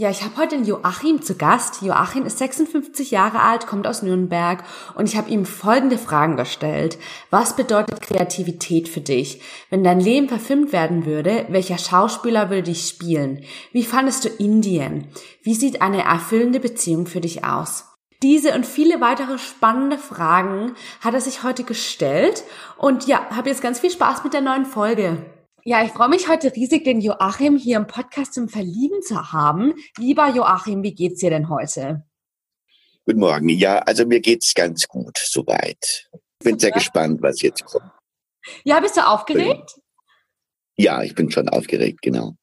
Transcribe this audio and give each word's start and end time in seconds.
Ja, 0.00 0.08
ich 0.08 0.22
habe 0.22 0.38
heute 0.38 0.56
den 0.56 0.64
Joachim 0.64 1.20
zu 1.20 1.34
Gast. 1.34 1.82
Joachim 1.82 2.24
ist 2.24 2.38
56 2.38 3.10
Jahre 3.10 3.40
alt, 3.40 3.66
kommt 3.66 3.86
aus 3.86 4.00
Nürnberg 4.00 4.64
und 4.94 5.06
ich 5.06 5.14
habe 5.14 5.28
ihm 5.28 5.44
folgende 5.44 5.98
Fragen 5.98 6.38
gestellt. 6.38 6.96
Was 7.28 7.54
bedeutet 7.54 8.00
Kreativität 8.00 8.88
für 8.88 9.02
dich? 9.02 9.42
Wenn 9.68 9.84
dein 9.84 10.00
Leben 10.00 10.26
verfilmt 10.26 10.72
werden 10.72 11.04
würde, 11.04 11.44
welcher 11.50 11.76
Schauspieler 11.76 12.48
würde 12.48 12.62
dich 12.62 12.88
spielen? 12.88 13.44
Wie 13.72 13.84
fandest 13.84 14.24
du 14.24 14.30
Indien? 14.30 15.08
Wie 15.42 15.52
sieht 15.52 15.82
eine 15.82 16.02
erfüllende 16.02 16.60
Beziehung 16.60 17.04
für 17.04 17.20
dich 17.20 17.44
aus? 17.44 17.84
Diese 18.22 18.54
und 18.54 18.64
viele 18.64 19.02
weitere 19.02 19.36
spannende 19.36 19.98
Fragen 19.98 20.76
hat 21.02 21.12
er 21.12 21.20
sich 21.20 21.42
heute 21.42 21.64
gestellt 21.64 22.42
und 22.78 23.06
ja, 23.06 23.20
habe 23.36 23.50
jetzt 23.50 23.60
ganz 23.60 23.80
viel 23.80 23.90
Spaß 23.90 24.24
mit 24.24 24.32
der 24.32 24.40
neuen 24.40 24.64
Folge. 24.64 25.18
Ja, 25.64 25.84
ich 25.84 25.90
freue 25.90 26.08
mich 26.08 26.26
heute 26.26 26.54
riesig, 26.56 26.84
den 26.84 27.02
Joachim 27.02 27.56
hier 27.56 27.76
im 27.76 27.86
Podcast 27.86 28.32
zum 28.32 28.48
Verlieben 28.48 29.02
zu 29.02 29.32
haben. 29.32 29.74
Lieber 29.98 30.28
Joachim, 30.28 30.82
wie 30.82 30.94
geht's 30.94 31.20
dir 31.20 31.28
denn 31.28 31.50
heute? 31.50 32.06
Guten 33.04 33.20
Morgen. 33.20 33.48
Ja, 33.50 33.80
also 33.80 34.06
mir 34.06 34.20
geht's 34.20 34.54
ganz 34.54 34.88
gut 34.88 35.18
soweit. 35.18 36.08
Ich 36.12 36.44
bin 36.44 36.58
sehr 36.58 36.70
gespannt, 36.70 37.20
was 37.20 37.42
jetzt 37.42 37.64
kommt. 37.66 37.92
Ja, 38.64 38.80
bist 38.80 38.96
du 38.96 39.06
aufgeregt? 39.06 39.78
Ja, 40.76 41.02
ich 41.02 41.14
bin 41.14 41.30
schon 41.30 41.50
aufgeregt, 41.50 42.00
genau. 42.00 42.36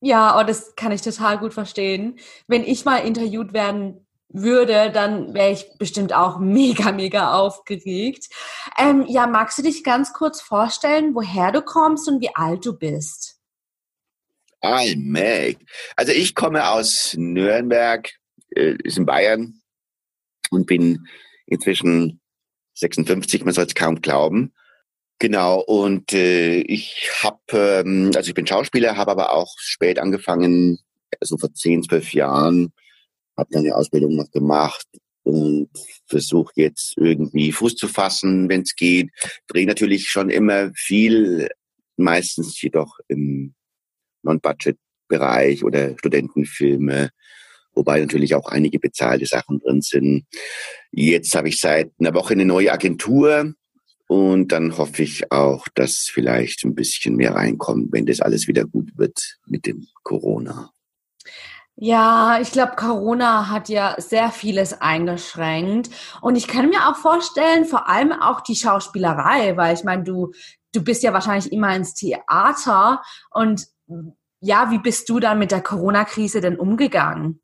Ja, 0.00 0.40
oh, 0.40 0.44
das 0.44 0.74
kann 0.76 0.92
ich 0.92 1.02
total 1.02 1.38
gut 1.38 1.52
verstehen. 1.52 2.18
Wenn 2.46 2.64
ich 2.64 2.86
mal 2.86 2.98
interviewt 2.98 3.52
werden 3.52 4.05
würde, 4.28 4.90
dann 4.92 5.34
wäre 5.34 5.52
ich 5.52 5.66
bestimmt 5.78 6.12
auch 6.12 6.38
mega, 6.40 6.92
mega 6.92 7.34
aufgeregt. 7.34 8.28
Ähm, 8.78 9.04
ja, 9.08 9.26
magst 9.26 9.58
du 9.58 9.62
dich 9.62 9.84
ganz 9.84 10.12
kurz 10.12 10.40
vorstellen, 10.40 11.14
woher 11.14 11.52
du 11.52 11.62
kommst 11.62 12.08
und 12.08 12.20
wie 12.20 12.34
alt 12.34 12.64
du 12.64 12.76
bist? 12.76 13.36
Allmäg. 14.60 15.58
Also 15.96 16.12
ich 16.12 16.34
komme 16.34 16.68
aus 16.68 17.14
Nürnberg, 17.16 18.10
äh, 18.54 18.76
ist 18.82 18.98
in 18.98 19.06
Bayern 19.06 19.60
und 20.50 20.66
bin 20.66 21.06
inzwischen 21.46 22.20
56, 22.74 23.44
man 23.44 23.54
soll 23.54 23.66
es 23.66 23.74
kaum 23.74 24.00
glauben. 24.00 24.52
Genau, 25.18 25.60
und 25.60 26.12
äh, 26.12 26.58
ich 26.58 27.10
habe, 27.22 27.38
ähm, 27.52 28.10
also 28.14 28.28
ich 28.28 28.34
bin 28.34 28.46
Schauspieler, 28.46 28.96
habe 28.96 29.12
aber 29.12 29.32
auch 29.32 29.54
spät 29.58 29.98
angefangen, 29.98 30.78
also 31.20 31.38
vor 31.38 31.54
10, 31.54 31.84
12 31.84 32.12
Jahren, 32.12 32.72
habe 33.36 33.48
dann 33.52 33.64
eine 33.64 33.76
Ausbildung 33.76 34.16
noch 34.16 34.30
gemacht 34.30 34.86
und 35.22 35.68
versuche 36.06 36.52
jetzt 36.56 36.94
irgendwie 36.96 37.52
Fuß 37.52 37.74
zu 37.74 37.88
fassen, 37.88 38.48
wenn 38.48 38.62
es 38.62 38.74
geht. 38.76 39.10
Drehe 39.48 39.66
natürlich 39.66 40.08
schon 40.08 40.30
immer 40.30 40.70
viel, 40.74 41.48
meistens 41.96 42.60
jedoch 42.62 42.98
im 43.08 43.54
Non-Budget-Bereich 44.22 45.64
oder 45.64 45.98
Studentenfilme, 45.98 47.10
wobei 47.74 48.00
natürlich 48.00 48.34
auch 48.34 48.46
einige 48.46 48.78
bezahlte 48.78 49.26
Sachen 49.26 49.58
drin 49.58 49.82
sind. 49.82 50.26
Jetzt 50.92 51.34
habe 51.34 51.48
ich 51.48 51.60
seit 51.60 51.90
einer 51.98 52.14
Woche 52.14 52.34
eine 52.34 52.44
neue 52.44 52.72
Agentur 52.72 53.52
und 54.08 54.52
dann 54.52 54.78
hoffe 54.78 55.02
ich 55.02 55.32
auch, 55.32 55.66
dass 55.74 56.08
vielleicht 56.12 56.64
ein 56.64 56.76
bisschen 56.76 57.16
mehr 57.16 57.34
reinkommt, 57.34 57.92
wenn 57.92 58.06
das 58.06 58.20
alles 58.20 58.46
wieder 58.46 58.64
gut 58.64 58.96
wird 58.96 59.38
mit 59.46 59.66
dem 59.66 59.86
Corona. 60.04 60.70
Ja, 61.78 62.38
ich 62.40 62.52
glaube, 62.52 62.74
Corona 62.74 63.50
hat 63.50 63.68
ja 63.68 63.96
sehr 63.98 64.30
vieles 64.30 64.80
eingeschränkt. 64.80 65.90
Und 66.22 66.36
ich 66.36 66.48
kann 66.48 66.70
mir 66.70 66.88
auch 66.88 66.96
vorstellen, 66.96 67.66
vor 67.66 67.88
allem 67.88 68.12
auch 68.12 68.40
die 68.40 68.56
Schauspielerei, 68.56 69.56
weil 69.58 69.74
ich 69.74 69.84
meine, 69.84 70.02
du, 70.02 70.32
du 70.72 70.82
bist 70.82 71.02
ja 71.02 71.12
wahrscheinlich 71.12 71.52
immer 71.52 71.76
ins 71.76 71.92
Theater. 71.92 73.02
Und 73.30 73.66
ja, 74.40 74.70
wie 74.70 74.78
bist 74.78 75.08
du 75.10 75.20
dann 75.20 75.38
mit 75.38 75.50
der 75.50 75.60
Corona-Krise 75.60 76.40
denn 76.40 76.56
umgegangen? 76.56 77.42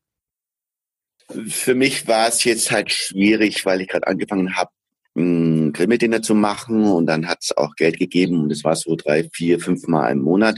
Für 1.49 1.75
mich 1.75 2.09
war 2.09 2.29
es 2.29 2.43
jetzt 2.45 2.71
halt 2.71 2.91
schwierig, 2.91 3.67
weil 3.67 3.83
ich 3.83 3.89
gerade 3.89 4.07
angefangen 4.07 4.57
habe, 4.57 4.71
Grimme-Dinner 5.15 6.23
zu 6.23 6.35
machen 6.35 6.85
und 6.85 7.05
dann 7.05 7.29
hat 7.29 7.41
es 7.43 7.55
auch 7.55 7.75
Geld 7.77 7.99
gegeben 7.99 8.41
und 8.41 8.51
es 8.51 8.65
war 8.65 8.77
so 8.77 8.97
drei, 8.97 9.29
vier, 9.31 9.61
fünf 9.61 9.87
Mal 9.87 10.11
im 10.11 10.23
Monat 10.23 10.57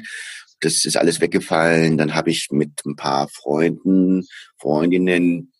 das 0.60 0.84
ist 0.84 0.96
alles 0.96 1.20
weggefallen. 1.20 1.98
Dann 1.98 2.14
habe 2.14 2.30
ich 2.30 2.48
mit 2.50 2.84
ein 2.84 2.96
paar 2.96 3.28
Freunden, 3.28 4.26
Freundinnen 4.58 5.52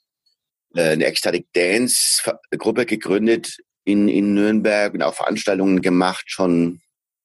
äh, 0.74 0.90
eine 0.90 1.06
Ecstatic 1.06 1.46
Dance 1.52 2.22
Gruppe 2.58 2.86
gegründet 2.86 3.58
in, 3.84 4.08
in 4.08 4.34
Nürnberg 4.34 4.94
und 4.94 5.02
auch 5.02 5.14
Veranstaltungen 5.14 5.82
gemacht 5.82 6.24
schon, 6.26 6.80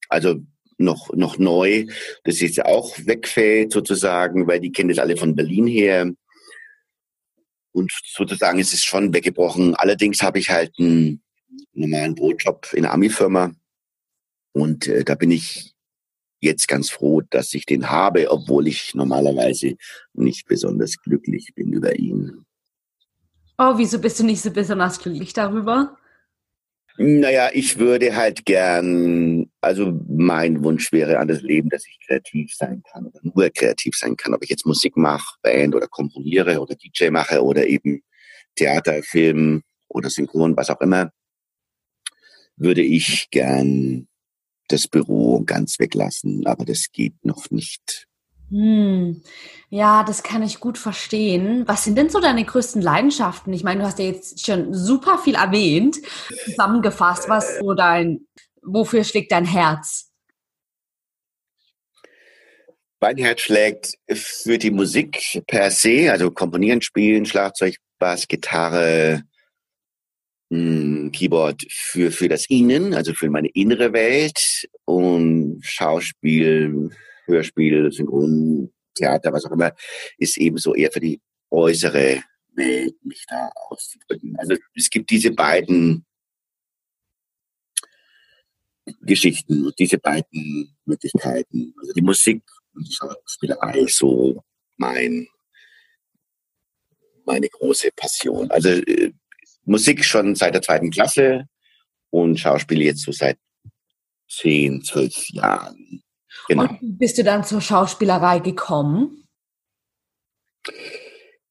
also 0.10 0.36
noch, 0.78 1.14
noch 1.14 1.38
neu. 1.38 1.86
Das 2.24 2.40
jetzt 2.40 2.64
auch 2.64 2.98
wegfällt 3.00 3.72
sozusagen, 3.72 4.48
weil 4.48 4.60
die 4.60 4.72
kennen 4.72 4.90
das 4.90 5.00
alle 5.00 5.18
von 5.18 5.36
Berlin 5.36 5.68
her. 5.68 6.12
Und 7.72 7.92
sozusagen 8.04 8.60
ist 8.60 8.74
es 8.74 8.84
schon 8.84 9.14
weggebrochen. 9.14 9.76
Allerdings 9.76 10.22
habe 10.22 10.40
ich 10.40 10.50
halt 10.50 10.74
einen 10.80 11.22
normalen 11.74 12.16
Brotjob 12.16 12.74
in 12.74 12.86
einer 12.86 12.94
Ami-Firma. 12.94 13.52
Und 14.54 14.88
äh, 14.88 15.04
da 15.04 15.16
bin 15.16 15.32
ich 15.32 15.76
jetzt 16.40 16.68
ganz 16.68 16.90
froh, 16.90 17.22
dass 17.22 17.54
ich 17.54 17.66
den 17.66 17.90
habe, 17.90 18.32
obwohl 18.32 18.68
ich 18.68 18.96
normalerweise 18.96 19.76
nicht 20.14 20.48
besonders 20.48 20.98
glücklich 20.98 21.52
bin 21.56 21.74
über 21.74 21.98
ihn. 21.98 22.46
Oh, 23.58 23.74
wieso 23.78 24.00
bist 24.00 24.20
du 24.20 24.24
nicht 24.24 24.42
so 24.42 24.52
besonders 24.52 25.00
glücklich 25.00 25.34
darüber? 25.34 25.98
Naja, 27.02 27.50
ich 27.54 27.80
würde 27.80 28.14
halt 28.14 28.46
gern, 28.46 29.50
also 29.62 29.98
mein 30.10 30.64
Wunsch 30.66 30.92
wäre 30.92 31.20
an 31.20 31.30
das 31.30 31.42
Leben, 31.42 31.70
dass 31.70 31.86
ich 31.88 31.98
kreativ 32.06 32.54
sein 32.54 32.84
kann 32.92 33.06
oder 33.06 33.22
nur 33.24 33.50
kreativ 33.50 33.96
sein 33.96 34.18
kann. 34.18 34.34
Ob 34.34 34.44
ich 34.44 34.50
jetzt 34.50 34.66
Musik 34.66 34.98
mache, 34.98 35.38
Band 35.42 35.76
oder 35.76 35.88
komponiere 35.88 36.60
oder 36.60 36.76
DJ 36.76 37.10
mache 37.10 37.42
oder 37.42 37.66
eben 37.68 38.02
Theater, 38.56 39.02
Film 39.02 39.64
oder 39.88 40.10
Synchron, 40.10 40.58
was 40.58 40.70
auch 40.70 40.82
immer, 40.82 41.12
würde 42.58 42.82
ich 42.82 43.30
gern 43.32 44.10
das 44.72 44.88
Büro 44.88 45.44
ganz 45.46 45.80
weglassen, 45.80 46.46
aber 46.48 46.66
das 46.66 46.92
geht 46.92 47.14
noch 47.24 47.50
nicht. 47.52 48.08
Hm. 48.50 49.22
Ja, 49.70 50.04
das 50.04 50.24
kann 50.24 50.42
ich 50.42 50.60
gut 50.60 50.78
verstehen. 50.78 51.68
Was 51.68 51.84
sind 51.84 51.98
denn 51.98 52.10
so 52.10 52.20
deine 52.20 52.44
größten 52.44 52.82
Leidenschaften? 52.82 53.54
Ich 53.54 53.64
meine, 53.64 53.82
du 53.82 53.86
hast 53.86 54.00
ja 54.00 54.06
jetzt 54.06 54.44
schon 54.44 54.74
super 54.74 55.20
viel 55.20 55.36
erwähnt, 55.36 55.98
zusammengefasst, 56.46 57.30
was 57.30 57.60
so 57.60 57.74
dein, 57.74 58.22
wofür 58.64 59.04
schlägt 59.04 59.32
dein 59.32 59.46
Herz? 59.46 60.08
Mein 63.00 63.18
Herz 63.18 63.42
schlägt 63.42 63.94
für 64.12 64.58
die 64.58 64.72
Musik 64.72 65.42
per 65.48 65.72
se, 65.72 66.12
also 66.12 66.32
Komponieren, 66.32 66.82
Spielen, 66.82 67.26
Schlagzeug, 67.26 67.76
Bass, 67.98 68.28
Gitarre, 68.28 69.24
Keyboard 70.50 71.64
für, 71.70 72.12
für 72.12 72.28
das 72.28 72.46
Innen, 72.50 72.94
also 72.96 73.14
für 73.14 73.30
meine 73.30 73.50
innere 73.50 73.94
Welt 73.94 74.68
und 74.86 75.62
Schauspiel, 75.62 76.90
Hörspiel, 77.26 77.92
Synchron, 77.92 78.72
Theater, 78.96 79.32
was 79.32 79.46
auch 79.46 79.52
immer, 79.52 79.74
ist 80.18 80.38
ebenso 80.38 80.74
eher 80.74 80.92
für 80.92 81.00
die 81.00 81.22
äußere 81.52 82.24
Welt, 82.54 82.96
mich 83.04 83.24
da 83.28 83.52
auszudrücken. 83.70 84.36
Also 84.38 84.56
es 84.76 84.90
gibt 84.90 85.12
diese 85.12 85.32
beiden 85.32 86.06
Geschichten, 89.02 89.72
diese 89.78 90.00
beiden 90.00 90.76
Möglichkeiten. 90.86 91.74
Also 91.80 91.94
die 91.94 92.02
Musik 92.02 92.42
und 92.74 92.88
die 92.88 92.94
Schauspielerei 92.94 93.86
so 93.88 94.44
mein, 94.78 95.28
meine 97.26 97.50
große 97.50 97.90
Passion. 97.96 98.50
Also 98.50 98.70
äh, 98.70 99.14
Musik 99.66 100.04
schon 100.04 100.36
seit 100.36 100.54
der 100.54 100.62
zweiten 100.62 100.90
Klasse 100.90 101.46
und 102.10 102.40
Schauspiel 102.40 102.82
jetzt 102.82 103.02
so 103.02 103.12
seit 103.12 103.38
zehn, 104.30 104.84
zwölf 104.84 105.30
Jahren. 105.30 106.02
Genau. 106.48 106.64
Und 106.64 106.82
wie 106.82 106.92
bist 106.94 107.18
du 107.18 107.24
dann 107.24 107.44
zur 107.44 107.62
Schauspielerei 107.62 108.40
gekommen? 108.40 109.28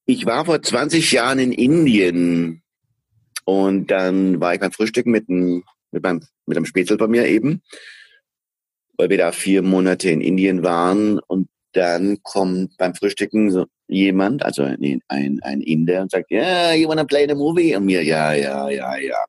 Ich 0.05 0.27
war 0.27 0.45
vor 0.45 0.63
20 0.63 1.13
Jahren 1.13 1.39
in 1.39 1.53
Indien 1.53 2.63
und 3.45 3.91
dann 3.91 4.41
war 4.41 4.55
ich 4.55 4.61
beim 4.61 4.73
Frühstücken 4.73 5.11
mit 5.11 5.29
einem, 5.29 5.65
mit 5.91 6.03
meinem, 6.03 6.23
mit 6.47 6.57
einem 6.57 6.67
Spätzle 6.67 6.97
bei 6.97 7.07
mir 7.07 7.27
eben, 7.27 7.63
weil 8.97 9.11
wir 9.11 9.19
da 9.19 9.33
vier 9.33 9.63
Monate 9.63 10.11
in 10.11 10.21
Indien 10.21 10.63
waren 10.63 11.19
und 11.19 11.49
dann 11.73 12.23
kommt 12.23 12.77
beim 12.79 12.95
Frühstücken 12.95 13.51
so 13.51 13.67
jemand, 13.89 14.45
also 14.45 14.63
ein, 14.63 15.01
ein, 15.09 15.41
ein 15.43 15.61
Inder 15.61 16.03
und 16.03 16.11
sagt, 16.11 16.31
yeah, 16.31 16.73
you 16.75 16.89
wanna 16.89 17.05
play 17.05 17.27
the 17.27 17.35
movie? 17.35 17.75
Und 17.75 17.87
mir, 17.87 18.05
ja, 18.05 18.33
ja, 18.33 18.69
ja, 18.69 18.97
ja. 18.97 19.25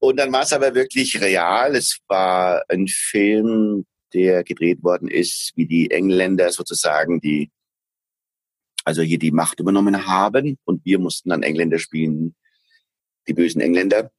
Und 0.00 0.18
dann 0.18 0.32
war 0.32 0.42
es 0.42 0.52
aber 0.52 0.74
wirklich 0.74 1.20
real. 1.20 1.74
Es 1.76 1.98
war 2.08 2.62
ein 2.68 2.88
Film, 2.88 3.86
der 4.12 4.44
gedreht 4.44 4.82
worden 4.82 5.08
ist, 5.08 5.52
wie 5.56 5.66
die 5.66 5.90
Engländer 5.90 6.50
sozusagen 6.50 7.20
die 7.20 7.50
also 8.84 9.02
hier 9.02 9.18
die 9.18 9.30
Macht 9.30 9.60
übernommen 9.60 10.06
haben 10.06 10.58
und 10.64 10.84
wir 10.84 10.98
mussten 10.98 11.30
dann 11.30 11.42
Engländer 11.42 11.78
spielen, 11.78 12.34
die 13.26 13.32
bösen 13.32 13.60
Engländer. 13.60 14.10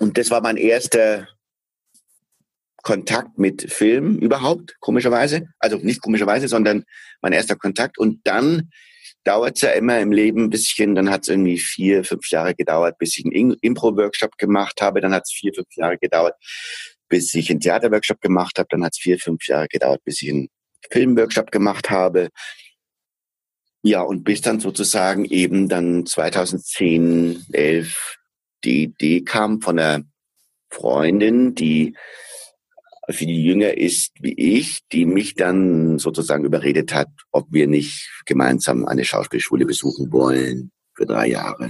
Und 0.00 0.18
das 0.18 0.30
war 0.30 0.42
mein 0.42 0.56
erster 0.56 1.28
Kontakt 2.82 3.38
mit 3.38 3.70
Film 3.70 4.18
überhaupt, 4.18 4.76
komischerweise. 4.80 5.48
Also 5.58 5.78
nicht 5.78 6.00
komischerweise, 6.00 6.48
sondern 6.48 6.84
mein 7.20 7.32
erster 7.32 7.56
Kontakt. 7.56 7.98
Und 7.98 8.20
dann 8.24 8.70
dauert 9.24 9.56
es 9.56 9.62
ja 9.62 9.70
immer 9.70 10.00
im 10.00 10.12
Leben 10.12 10.44
ein 10.44 10.50
bisschen. 10.50 10.94
Dann 10.94 11.10
hat 11.10 11.22
es 11.22 11.28
irgendwie 11.28 11.58
vier, 11.58 12.04
fünf 12.04 12.28
Jahre 12.30 12.54
gedauert, 12.54 12.98
bis 12.98 13.18
ich 13.18 13.24
einen 13.24 13.56
Impro-Workshop 13.60 14.38
gemacht 14.38 14.80
habe. 14.80 15.00
Dann 15.00 15.12
hat 15.12 15.24
es 15.26 15.32
vier, 15.32 15.52
fünf 15.54 15.68
Jahre 15.76 15.98
gedauert, 15.98 16.34
bis 17.08 17.34
ich 17.34 17.50
einen 17.50 17.60
Theater-Workshop 17.60 18.20
gemacht 18.20 18.58
habe. 18.58 18.68
Dann 18.70 18.84
hat 18.84 18.92
es 18.94 18.98
vier, 18.98 19.18
fünf 19.18 19.46
Jahre 19.46 19.68
gedauert, 19.68 20.02
bis 20.04 20.22
ich 20.22 20.30
einen 20.30 20.48
Film-Workshop 20.90 21.50
gemacht 21.50 21.90
habe. 21.90 22.28
Ja, 23.82 24.02
und 24.02 24.24
bis 24.24 24.42
dann 24.42 24.60
sozusagen 24.60 25.24
eben 25.24 25.68
dann 25.68 26.04
2010, 26.06 27.46
11 27.52 28.16
die 28.64 28.84
Idee 28.84 29.22
kam 29.22 29.62
von 29.62 29.78
einer 29.78 30.04
Freundin, 30.70 31.54
die 31.54 31.96
viel 33.12 33.30
jünger 33.30 33.76
ist 33.76 34.12
wie 34.20 34.34
ich, 34.34 34.80
die 34.92 35.06
mich 35.06 35.34
dann 35.34 35.98
sozusagen 35.98 36.44
überredet 36.44 36.92
hat, 36.94 37.08
ob 37.30 37.46
wir 37.50 37.66
nicht 37.66 38.10
gemeinsam 38.26 38.86
eine 38.86 39.04
Schauspielschule 39.04 39.66
besuchen 39.66 40.12
wollen 40.12 40.72
für 40.94 41.06
drei 41.06 41.28
Jahre. 41.28 41.64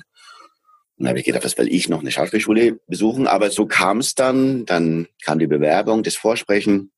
Und 0.96 1.04
dann 1.04 1.08
habe 1.08 1.20
ich 1.20 1.24
gedacht, 1.24 1.44
was 1.44 1.56
will 1.56 1.72
ich 1.72 1.88
noch 1.88 2.00
eine 2.00 2.10
Schauspielschule 2.10 2.80
besuchen? 2.86 3.26
Aber 3.26 3.50
so 3.50 3.66
kam 3.66 3.98
es 3.98 4.14
dann. 4.14 4.66
Dann 4.66 5.06
kam 5.24 5.38
die 5.38 5.46
Bewerbung, 5.46 6.02
das 6.02 6.16
Vorsprechen 6.16 6.92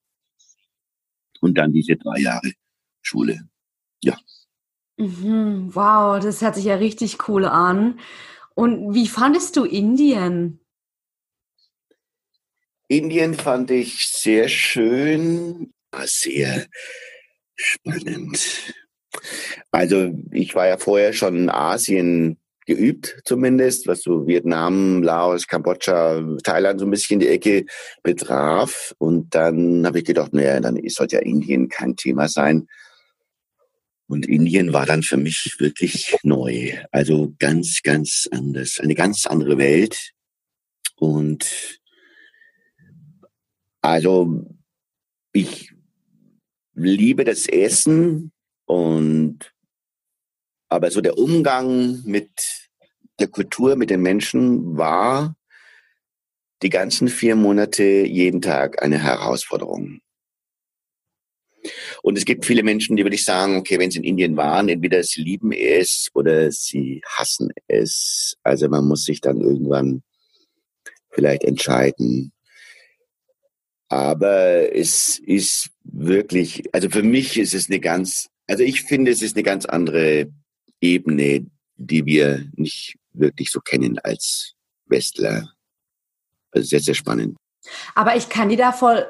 und 1.41 1.59
dann 1.59 1.73
diese 1.73 1.97
drei 1.97 2.21
Jahre 2.21 2.53
Schule. 3.03 3.49
Ja. 4.03 4.17
Mhm, 4.97 5.75
wow, 5.75 6.19
das 6.21 6.41
hört 6.41 6.55
sich 6.55 6.65
ja 6.65 6.77
richtig 6.77 7.29
cool 7.29 7.45
an. 7.45 7.99
Und 8.55 8.95
wie 8.95 9.09
fandest 9.09 9.57
du 9.57 9.65
Indien? 9.65 10.61
Indien 12.93 13.33
fand 13.33 13.71
ich 13.71 14.07
sehr 14.09 14.51
schön, 14.51 15.73
sehr 16.05 16.67
spannend. 17.55 18.75
Also 19.71 20.13
ich 20.31 20.55
war 20.55 20.69
ja 20.69 20.77
vorher 20.77 21.15
schon 21.15 21.37
in 21.37 21.49
Asien 21.49 22.39
geübt, 22.67 23.23
zumindest, 23.25 23.87
was 23.87 24.03
so 24.03 24.27
Vietnam, 24.27 25.03
Laos, 25.03 25.47
Kambodscha, 25.47 26.23
Thailand 26.45 26.81
so 26.81 26.87
ein 26.87 26.91
bisschen 26.91 27.21
die 27.21 27.29
Ecke 27.29 27.65
betraf. 28.03 28.95
Und 28.99 29.35
dann 29.35 29.87
habe 29.87 30.01
ich 30.01 30.05
gedacht, 30.05 30.35
naja, 30.35 30.61
dann 30.61 30.79
sollte 30.89 31.17
ja 31.17 31.23
Indien 31.23 31.71
kein 31.71 31.97
Thema 31.97 32.29
sein. 32.29 32.69
Und 34.07 34.29
Indien 34.29 34.75
war 34.75 34.85
dann 34.85 35.03
für 35.03 35.17
mich 35.17 35.57
wirklich 35.59 36.15
neu. 36.25 36.75
Also 36.91 37.33
ganz, 37.39 37.81
ganz 37.83 38.29
anders. 38.31 38.81
Eine 38.81 38.95
ganz 38.95 39.27
andere 39.27 39.57
Welt. 39.57 40.13
Und 40.97 41.81
also 43.83 44.47
ich 45.33 45.75
liebe 46.75 47.25
das 47.25 47.47
Essen 47.47 48.33
und 48.65 49.53
aber 50.69 50.91
so 50.91 51.03
der 51.03 51.19
Umgang 51.19 52.03
mit 52.05 52.31
der 53.19 53.29
Kultur, 53.29 53.77
mit 53.77 53.91
den 53.91 54.01
Menschen 54.01 54.77
war 54.79 55.37
die 56.63 56.71
ganzen 56.71 57.09
vier 57.09 57.37
Monate 57.37 57.83
jeden 57.83 58.41
Tag 58.41 58.83
eine 58.83 58.99
Herausforderung. 58.99 60.01
Und 62.03 62.19
es 62.19 62.25
gibt 62.25 62.45
viele 62.45 62.63
Menschen, 62.63 62.97
die 62.97 63.05
würde 63.05 63.15
ich 63.15 63.25
sagen, 63.25 63.57
okay, 63.57 63.79
wenn 63.79 63.91
sie 63.91 63.99
in 63.99 64.05
Indien 64.05 64.37
waren, 64.37 64.69
entweder 64.69 65.03
sie 65.03 65.23
lieben 65.23 65.53
es 65.53 66.09
oder 66.15 66.51
sie 66.51 67.03
hassen 67.07 67.51
es. 67.69 68.37
Also 68.43 68.69
man 68.69 68.87
muss 68.87 69.05
sich 69.05 69.21
dann 69.21 69.41
irgendwann 69.41 70.03
vielleicht 71.11 71.45
entscheiden. 71.45 72.32
Aber 73.93 74.75
es 74.75 75.19
ist 75.19 75.69
wirklich, 75.85 76.65
also 76.73 76.89
für 76.89 77.03
mich 77.03 77.39
ist 77.39 77.53
es 77.53 77.69
eine 77.69 77.79
ganz, 77.79 78.31
also 78.47 78.63
ich 78.63 78.85
finde, 78.85 79.11
es 79.11 79.21
ist 79.21 79.37
eine 79.37 79.43
ganz 79.43 79.67
andere 79.67 80.33
Ebene, 80.81 81.45
die 81.77 82.07
wir 82.07 82.47
nicht 82.57 82.97
wirklich 83.13 83.51
so 83.51 83.61
kennen 83.61 83.99
als 83.99 84.55
Westler. 84.87 85.53
Also 86.53 86.69
sehr, 86.69 86.81
sehr 86.81 86.95
spannend. 86.95 87.37
Aber 87.95 88.17
ich 88.17 88.31
kann 88.31 88.49
dir 88.49 88.57
da 88.57 88.73
voll, 88.73 89.07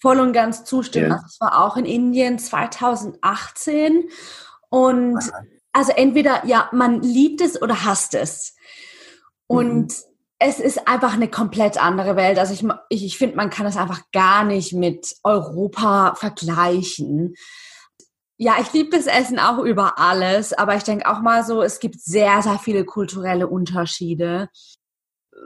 voll 0.00 0.18
und 0.20 0.32
ganz 0.32 0.64
zustimmen. 0.64 1.10
Ja. 1.10 1.16
Also 1.16 1.26
ich 1.30 1.40
war 1.42 1.62
auch 1.62 1.76
in 1.76 1.84
Indien 1.84 2.38
2018 2.38 4.08
und 4.70 5.18
also 5.72 5.92
entweder, 5.92 6.46
ja, 6.46 6.70
man 6.72 7.02
liebt 7.02 7.42
es 7.42 7.60
oder 7.60 7.84
hasst 7.84 8.14
es. 8.14 8.54
Und 9.46 9.88
mhm 9.88 10.13
es 10.46 10.60
ist 10.60 10.86
einfach 10.86 11.14
eine 11.14 11.28
komplett 11.28 11.82
andere 11.82 12.16
Welt. 12.16 12.38
Also 12.38 12.52
ich, 12.52 12.64
ich, 12.90 13.04
ich 13.04 13.18
finde, 13.18 13.36
man 13.36 13.48
kann 13.48 13.64
es 13.64 13.78
einfach 13.78 14.02
gar 14.12 14.44
nicht 14.44 14.74
mit 14.74 15.14
Europa 15.24 16.14
vergleichen. 16.16 17.34
Ja, 18.36 18.56
ich 18.60 18.70
liebe 18.74 18.94
das 18.94 19.06
Essen 19.06 19.38
auch 19.38 19.58
über 19.58 19.98
alles, 19.98 20.52
aber 20.52 20.76
ich 20.76 20.82
denke 20.82 21.10
auch 21.10 21.20
mal 21.20 21.44
so, 21.44 21.62
es 21.62 21.80
gibt 21.80 21.98
sehr, 21.98 22.42
sehr 22.42 22.58
viele 22.58 22.84
kulturelle 22.84 23.46
Unterschiede. 23.46 24.50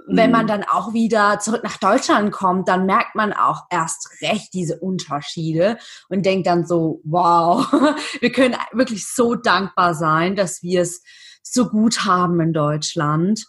Wenn 0.08 0.32
man 0.32 0.44
mhm. 0.44 0.48
dann 0.48 0.64
auch 0.64 0.92
wieder 0.92 1.38
zurück 1.38 1.62
nach 1.62 1.76
Deutschland 1.76 2.32
kommt, 2.32 2.66
dann 2.66 2.84
merkt 2.84 3.14
man 3.14 3.32
auch 3.32 3.66
erst 3.70 4.08
recht 4.20 4.52
diese 4.52 4.80
Unterschiede 4.80 5.78
und 6.08 6.26
denkt 6.26 6.48
dann 6.48 6.66
so, 6.66 7.00
wow, 7.04 7.70
wir 8.20 8.32
können 8.32 8.56
wirklich 8.72 9.06
so 9.06 9.36
dankbar 9.36 9.94
sein, 9.94 10.34
dass 10.34 10.62
wir 10.62 10.82
es 10.82 11.02
so 11.42 11.68
gut 11.68 12.04
haben 12.04 12.40
in 12.40 12.52
Deutschland. 12.52 13.46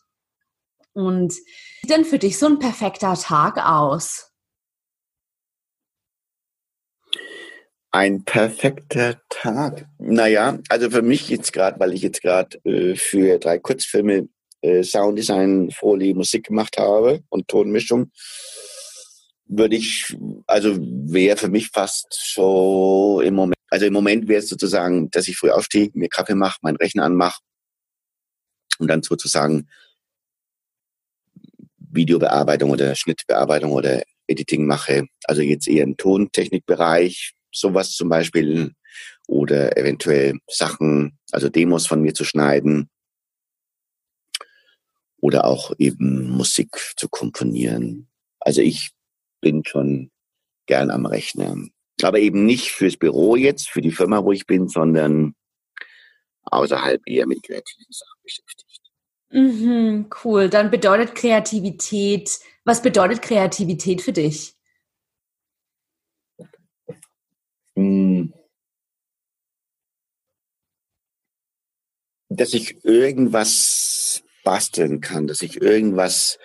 Und 1.00 1.32
wie 1.32 1.88
sieht 1.88 1.92
denn 1.92 2.04
für 2.04 2.20
dich 2.20 2.38
so 2.38 2.46
ein 2.46 2.60
perfekter 2.60 3.14
Tag 3.14 3.58
aus? 3.58 4.34
Ein 7.92 8.26
perfekter 8.26 9.22
Tag. 9.30 9.88
Naja, 9.98 10.60
also 10.68 10.90
für 10.90 11.02
mich 11.02 11.30
jetzt 11.30 11.54
gerade, 11.54 11.80
weil 11.80 11.94
ich 11.94 12.02
jetzt 12.02 12.22
gerade 12.22 12.58
äh, 12.66 12.96
für 12.96 13.40
drei 13.40 13.60
Kurzfilme 13.60 14.28
äh, 14.62 14.84
Sounddesign, 14.84 15.72
Folie, 15.72 16.14
Musik 16.14 16.48
gemacht 16.48 16.78
habe 16.78 17.24
und 17.30 17.48
Tonmischung, 17.48 18.12
würde 19.46 19.78
ich, 19.78 20.16
also 20.48 20.78
wäre 20.78 21.38
für 21.38 21.48
mich 21.48 21.70
fast 21.70 22.08
so 22.12 23.22
im 23.22 23.36
Moment, 23.36 23.58
also 23.70 23.86
im 23.86 23.94
Moment 23.94 24.28
wäre 24.28 24.40
es 24.40 24.50
sozusagen, 24.50 25.10
dass 25.12 25.30
ich 25.30 25.38
früh 25.38 25.50
aufstehe, 25.50 25.90
mir 25.94 26.10
Kaffee 26.10 26.36
mache, 26.36 26.60
meinen 26.62 26.76
Rechner 26.76 27.06
anmache 27.06 27.40
und 28.80 28.90
dann 28.90 29.02
sozusagen 29.02 29.70
Videobearbeitung 31.90 32.72
oder 32.72 32.96
Schnittbearbeitung 32.96 33.72
oder 33.72 34.04
Editing 34.28 34.66
mache. 34.66 35.08
Also 35.26 35.42
jetzt 35.42 35.68
eher 35.68 35.84
im 35.84 35.98
Tontechnikbereich, 35.98 37.34
sowas 37.52 37.92
zum 37.92 38.10
Beispiel. 38.10 38.74
Oder 39.28 39.78
eventuell 39.78 40.40
Sachen, 40.48 41.20
also 41.32 41.50
Demos 41.50 41.86
von 41.86 42.02
mir 42.02 42.14
zu 42.14 42.24
schneiden. 42.24 42.90
Oder 45.22 45.46
auch 45.46 45.74
eben 45.78 46.30
Musik 46.30 46.70
zu 46.96 47.10
komponieren. 47.10 48.10
Also 48.40 48.62
ich 48.62 48.92
bin 49.42 49.64
schon 49.66 50.12
gern 50.66 50.90
am 50.90 51.06
Rechner. 51.06 51.56
Aber 52.02 52.20
eben 52.20 52.46
nicht 52.46 52.72
fürs 52.72 52.98
Büro 52.98 53.36
jetzt, 53.36 53.70
für 53.70 53.82
die 53.82 53.92
Firma, 53.92 54.24
wo 54.24 54.32
ich 54.32 54.48
bin, 54.48 54.68
sondern 54.68 55.36
außerhalb 56.44 57.02
eher 57.06 57.28
mit 57.28 57.44
kreativen 57.44 57.86
Sachen 57.90 58.20
beschäftigt. 58.24 58.69
Mhm, 59.32 60.10
cool. 60.24 60.50
Dann 60.50 60.72
bedeutet 60.72 61.16
Kreativität, 61.16 62.40
was 62.66 62.82
bedeutet 62.82 63.22
Kreativität 63.22 64.02
für 64.02 64.14
dich? 64.14 64.56
Hm. 67.76 68.34
Dass 72.30 72.54
ich 72.54 72.84
irgendwas 72.84 74.24
basteln 74.44 75.02
kann, 75.02 75.28
dass 75.28 75.42
ich 75.42 75.62
irgendwas 75.62 76.40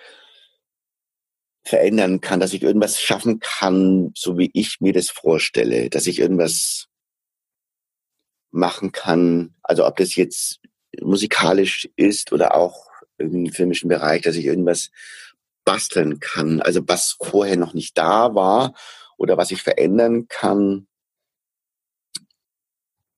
verändern 1.63 2.21
kann, 2.21 2.39
dass 2.39 2.53
ich 2.53 2.61
irgendwas 2.61 3.01
schaffen 3.01 3.39
kann, 3.39 4.11
so 4.15 4.37
wie 4.37 4.51
ich 4.53 4.79
mir 4.81 4.93
das 4.93 5.09
vorstelle, 5.09 5.89
dass 5.89 6.05
ich 6.05 6.19
irgendwas 6.19 6.87
machen 8.51 8.91
kann. 8.91 9.55
Also 9.63 9.85
ob 9.85 9.97
das 9.97 10.15
jetzt 10.15 10.59
musikalisch 11.01 11.89
ist 11.95 12.31
oder 12.31 12.55
auch 12.55 12.87
im 13.17 13.47
filmischen 13.51 13.89
Bereich, 13.89 14.21
dass 14.23 14.35
ich 14.35 14.45
irgendwas 14.45 14.91
basteln 15.63 16.19
kann. 16.19 16.61
Also 16.61 16.81
was 16.87 17.17
vorher 17.21 17.57
noch 17.57 17.73
nicht 17.73 17.97
da 17.97 18.35
war 18.35 18.73
oder 19.17 19.37
was 19.37 19.51
ich 19.51 19.61
verändern 19.61 20.27
kann 20.27 20.87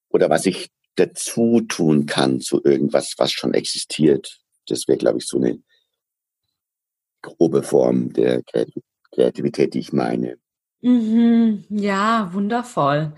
oder 0.10 0.30
was 0.30 0.46
ich 0.46 0.70
dazu 0.96 1.62
tun 1.62 2.06
kann 2.06 2.42
zu 2.42 2.64
irgendwas, 2.64 3.16
was 3.18 3.32
schon 3.32 3.54
existiert. 3.54 4.40
Das 4.68 4.88
wäre, 4.88 4.98
glaube 4.98 5.20
ich, 5.20 5.28
so 5.28 5.38
eine 5.38 5.62
grobe 7.22 7.64
Form 7.64 8.14
der 8.14 8.44
Kreativität, 9.12 9.74
die 9.74 9.80
ich 9.80 9.94
meine. 9.94 10.38
Mhm, 10.82 11.66
ja, 11.70 12.30
wundervoll. 12.34 13.14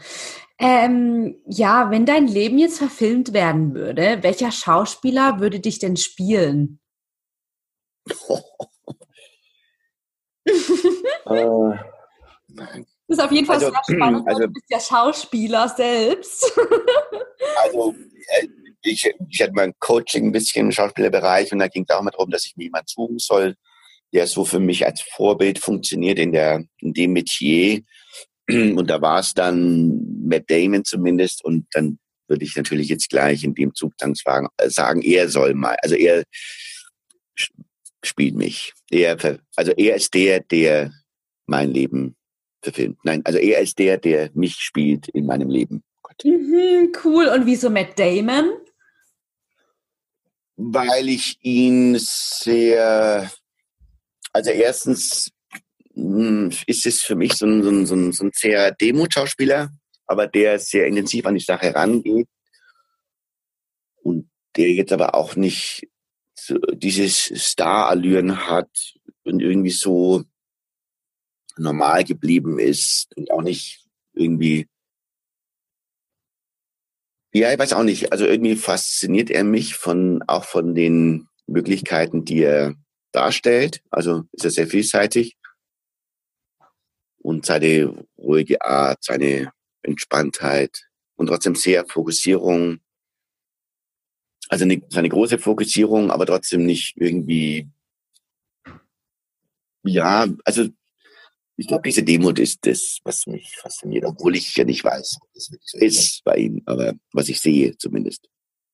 Ähm, 0.61 1.41
ja, 1.45 1.89
wenn 1.89 2.05
dein 2.05 2.27
Leben 2.27 2.57
jetzt 2.57 2.79
verfilmt 2.79 3.31
werden 3.31 3.73
würde, 3.73 4.19
welcher 4.21 4.51
Schauspieler 4.51 5.39
würde 5.39 5.61
dich 5.61 5.79
denn 5.79 5.95
spielen? 5.95 6.81
äh, 10.45 11.79
das 13.09 13.17
ist 13.17 13.23
auf 13.23 13.31
jeden 13.31 13.47
Fall 13.47 13.55
also, 13.55 13.71
sehr 13.71 13.83
spannend, 13.95 14.27
also, 14.27 14.41
du 14.41 14.51
bist 14.51 14.65
ja 14.69 14.79
Schauspieler 14.79 15.69
selbst. 15.69 16.51
also 17.63 17.95
äh, 18.27 18.47
ich, 18.81 19.09
ich 19.29 19.41
hatte 19.41 19.53
mein 19.53 19.73
Coaching 19.79 20.27
ein 20.27 20.31
bisschen 20.31 20.67
im 20.67 20.71
Schauspielerbereich 20.71 21.51
und 21.51 21.59
da 21.59 21.67
ging 21.67 21.85
es 21.87 21.95
auch 21.95 22.01
mal 22.01 22.11
darum, 22.11 22.29
dass 22.29 22.45
ich 22.45 22.55
mir 22.57 22.65
jemanden 22.65 22.87
suchen 22.87 23.19
soll, 23.19 23.55
der 24.13 24.27
so 24.27 24.45
für 24.45 24.59
mich 24.59 24.85
als 24.85 25.01
Vorbild 25.01 25.59
funktioniert 25.59 26.19
in 26.19 26.31
der 26.31 26.63
in 26.79 26.93
dem 26.93 27.13
Metier. 27.13 27.81
Und 28.77 28.89
da 28.89 29.01
war 29.01 29.19
es 29.19 29.33
dann 29.33 30.25
Matt 30.27 30.49
Damon 30.49 30.83
zumindest 30.83 31.43
und 31.43 31.67
dann 31.71 31.99
würde 32.27 32.45
ich 32.45 32.55
natürlich 32.55 32.89
jetzt 32.89 33.09
gleich 33.09 33.43
in 33.43 33.55
dem 33.55 33.73
Zug 33.73 33.93
dann 33.97 34.13
sagen, 34.15 35.01
er 35.01 35.29
soll 35.29 35.53
mal, 35.55 35.75
also 35.81 35.95
er 35.95 36.23
spielt 38.03 38.35
mich. 38.35 38.73
Er, 38.91 39.17
also 39.55 39.71
er 39.71 39.95
ist 39.95 40.13
der, 40.13 40.39
der 40.41 40.91
mein 41.47 41.71
Leben 41.71 42.15
verfilmt. 42.61 42.99
Nein, 43.03 43.21
also 43.25 43.39
er 43.39 43.59
ist 43.59 43.79
der, 43.79 43.97
der 43.97 44.29
mich 44.33 44.55
spielt 44.55 45.07
in 45.09 45.25
meinem 45.25 45.49
Leben. 45.49 45.83
Mhm, 46.23 46.91
cool. 47.03 47.27
Und 47.27 47.45
wieso 47.45 47.69
Matt 47.69 47.97
Damon? 47.97 48.51
Weil 50.57 51.07
ich 51.07 51.37
ihn 51.41 51.97
sehr, 51.97 53.31
also 54.33 54.51
erstens 54.51 55.31
ist 56.67 56.85
es 56.85 57.01
für 57.01 57.15
mich 57.15 57.33
so 57.33 57.45
ein, 57.45 57.63
so 57.63 57.69
ein, 57.69 57.85
so 57.85 57.95
ein, 57.95 58.11
so 58.11 58.25
ein 58.25 58.31
sehr 58.33 58.71
Demut-Schauspieler, 58.71 59.69
aber 60.05 60.27
der 60.27 60.59
sehr 60.59 60.87
intensiv 60.87 61.25
an 61.25 61.35
die 61.35 61.43
Sache 61.43 61.73
rangeht 61.73 62.27
und 64.01 64.29
der 64.55 64.71
jetzt 64.71 64.91
aber 64.91 65.15
auch 65.15 65.35
nicht 65.35 65.87
so 66.35 66.57
dieses 66.73 67.25
Star-Allüren 67.35 68.47
hat 68.47 68.69
und 69.23 69.41
irgendwie 69.41 69.71
so 69.71 70.23
normal 71.57 72.03
geblieben 72.05 72.59
ist 72.59 73.15
und 73.17 73.29
auch 73.31 73.41
nicht 73.41 73.85
irgendwie, 74.13 74.67
ja, 77.33 77.51
ich 77.51 77.59
weiß 77.59 77.73
auch 77.73 77.83
nicht, 77.83 78.11
also 78.11 78.25
irgendwie 78.25 78.55
fasziniert 78.55 79.29
er 79.29 79.43
mich 79.43 79.75
von, 79.75 80.23
auch 80.27 80.45
von 80.45 80.73
den 80.73 81.27
Möglichkeiten, 81.45 82.25
die 82.25 82.41
er 82.43 82.75
darstellt. 83.11 83.81
Also 83.89 84.23
ist 84.31 84.45
er 84.45 84.51
sehr 84.51 84.67
vielseitig 84.67 85.38
und 87.21 87.45
seine 87.45 88.05
ruhige 88.17 88.61
Art, 88.61 89.03
seine 89.03 89.51
Entspanntheit 89.81 90.87
und 91.15 91.27
trotzdem 91.27 91.55
sehr 91.55 91.85
Fokussierung. 91.85 92.79
Also 94.49 94.65
eine, 94.65 94.81
seine 94.89 95.09
große 95.09 95.37
Fokussierung, 95.37 96.11
aber 96.11 96.25
trotzdem 96.25 96.65
nicht 96.65 96.97
irgendwie, 96.97 97.69
ja, 99.83 100.27
also 100.43 100.67
ich 101.55 101.67
glaube, 101.67 101.83
diese 101.83 102.03
Demut 102.03 102.39
ist 102.39 102.65
das, 102.65 102.99
was 103.03 103.27
mich 103.27 103.53
fasziniert, 103.57 104.05
obwohl 104.05 104.35
ich 104.35 104.55
ja 104.55 104.63
nicht 104.63 104.83
weiß, 104.83 105.17
ob 105.21 105.27
das 105.33 105.51
wirklich 105.51 105.69
so 105.69 105.77
ist 105.77 106.23
bei 106.23 106.35
ihm, 106.35 106.61
aber 106.65 106.93
was 107.11 107.27
ich 107.27 107.41
sehe 107.41 107.77
zumindest. 107.77 108.29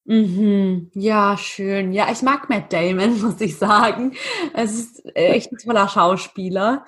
Mhm. 0.05 0.91
Ja, 0.93 1.35
schön. 1.35 1.91
Ja, 1.91 2.11
ich 2.11 2.21
mag 2.21 2.47
Matt 2.47 2.71
Damon, 2.71 3.19
muss 3.21 3.41
ich 3.41 3.57
sagen. 3.57 4.15
Es 4.53 4.75
ist 4.75 5.03
echt 5.15 5.51
ein 5.51 5.57
toller 5.57 5.89
Schauspieler. 5.89 6.85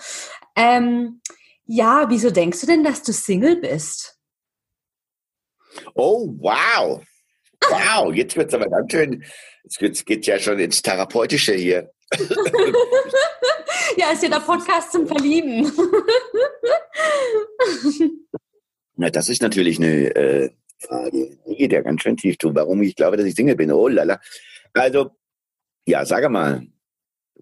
Ähm, 0.56 1.20
ja, 1.68 2.10
wieso 2.10 2.32
denkst 2.32 2.62
du 2.62 2.68
denn, 2.68 2.84
dass 2.84 3.04
du 3.04 3.14
Single 3.14 3.58
bist? 3.58 4.18
Oh, 5.94 6.34
wow. 6.40 7.04
Wow, 7.70 8.14
jetzt 8.14 8.36
wird 8.36 8.50
es 8.50 8.54
aber 8.54 8.70
ganz 8.70 8.92
schön, 8.92 9.24
es 9.64 9.78
geht 10.06 10.26
ja 10.26 10.38
schon 10.40 10.60
ins 10.60 10.82
Therapeutische 10.82 11.54
hier. 11.54 11.92
ja, 13.98 14.12
ist 14.12 14.24
ja 14.24 14.30
der 14.30 14.40
Podcast 14.40 14.94
zum 14.94 15.06
Verlieben. 15.08 15.66
Na, 18.96 19.10
das 19.10 19.28
ist 19.30 19.42
natürlich 19.42 19.78
eine 19.78 20.16
äh, 20.16 20.52
Frage. 20.80 21.38
Die 21.48 21.56
geht 21.56 21.74
ja 21.74 21.82
ganz 21.82 22.02
schön 22.02 22.16
tief 22.16 22.38
zu, 22.38 22.56
warum 22.56 22.82
ich 22.82 22.96
glaube, 22.96 23.18
dass 23.18 23.26
ich 23.26 23.36
Single 23.36 23.58
bin. 23.58 23.72
Oh 23.72 23.90
lala. 23.90 24.22
Also, 24.74 25.12
ja, 25.86 26.06
sag 26.06 26.30
mal. 26.30 26.66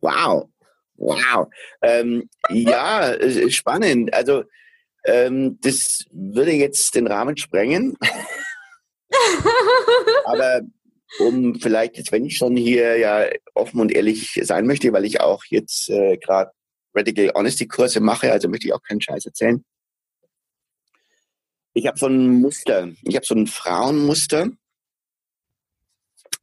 Wow. 0.01 0.49
Wow. 0.97 1.47
Ähm, 1.81 2.29
ja, 2.49 3.15
spannend. 3.49 4.13
Also, 4.13 4.43
ähm, 5.05 5.57
das 5.61 6.05
würde 6.11 6.51
jetzt 6.51 6.95
den 6.95 7.07
Rahmen 7.07 7.37
sprengen. 7.37 7.95
Aber 10.25 10.61
um 11.19 11.55
vielleicht 11.55 11.97
jetzt, 11.97 12.11
wenn 12.11 12.25
ich 12.25 12.37
schon 12.37 12.57
hier 12.57 12.97
ja 12.97 13.27
offen 13.53 13.79
und 13.79 13.91
ehrlich 13.91 14.39
sein 14.43 14.65
möchte, 14.65 14.91
weil 14.93 15.05
ich 15.05 15.21
auch 15.21 15.43
jetzt 15.49 15.89
äh, 15.89 16.17
gerade 16.17 16.51
Radical 16.93 17.31
Honesty 17.35 17.67
Kurse 17.67 17.99
mache, 17.99 18.31
also 18.31 18.49
möchte 18.49 18.67
ich 18.67 18.73
auch 18.73 18.81
keinen 18.81 19.01
Scheiß 19.01 19.25
erzählen. 19.25 19.63
Ich 21.73 21.87
habe 21.87 21.99
so 21.99 22.07
ein 22.07 22.41
Muster, 22.41 22.89
ich 23.03 23.15
habe 23.15 23.25
so 23.25 23.35
ein 23.35 23.47
Frauenmuster 23.47 24.49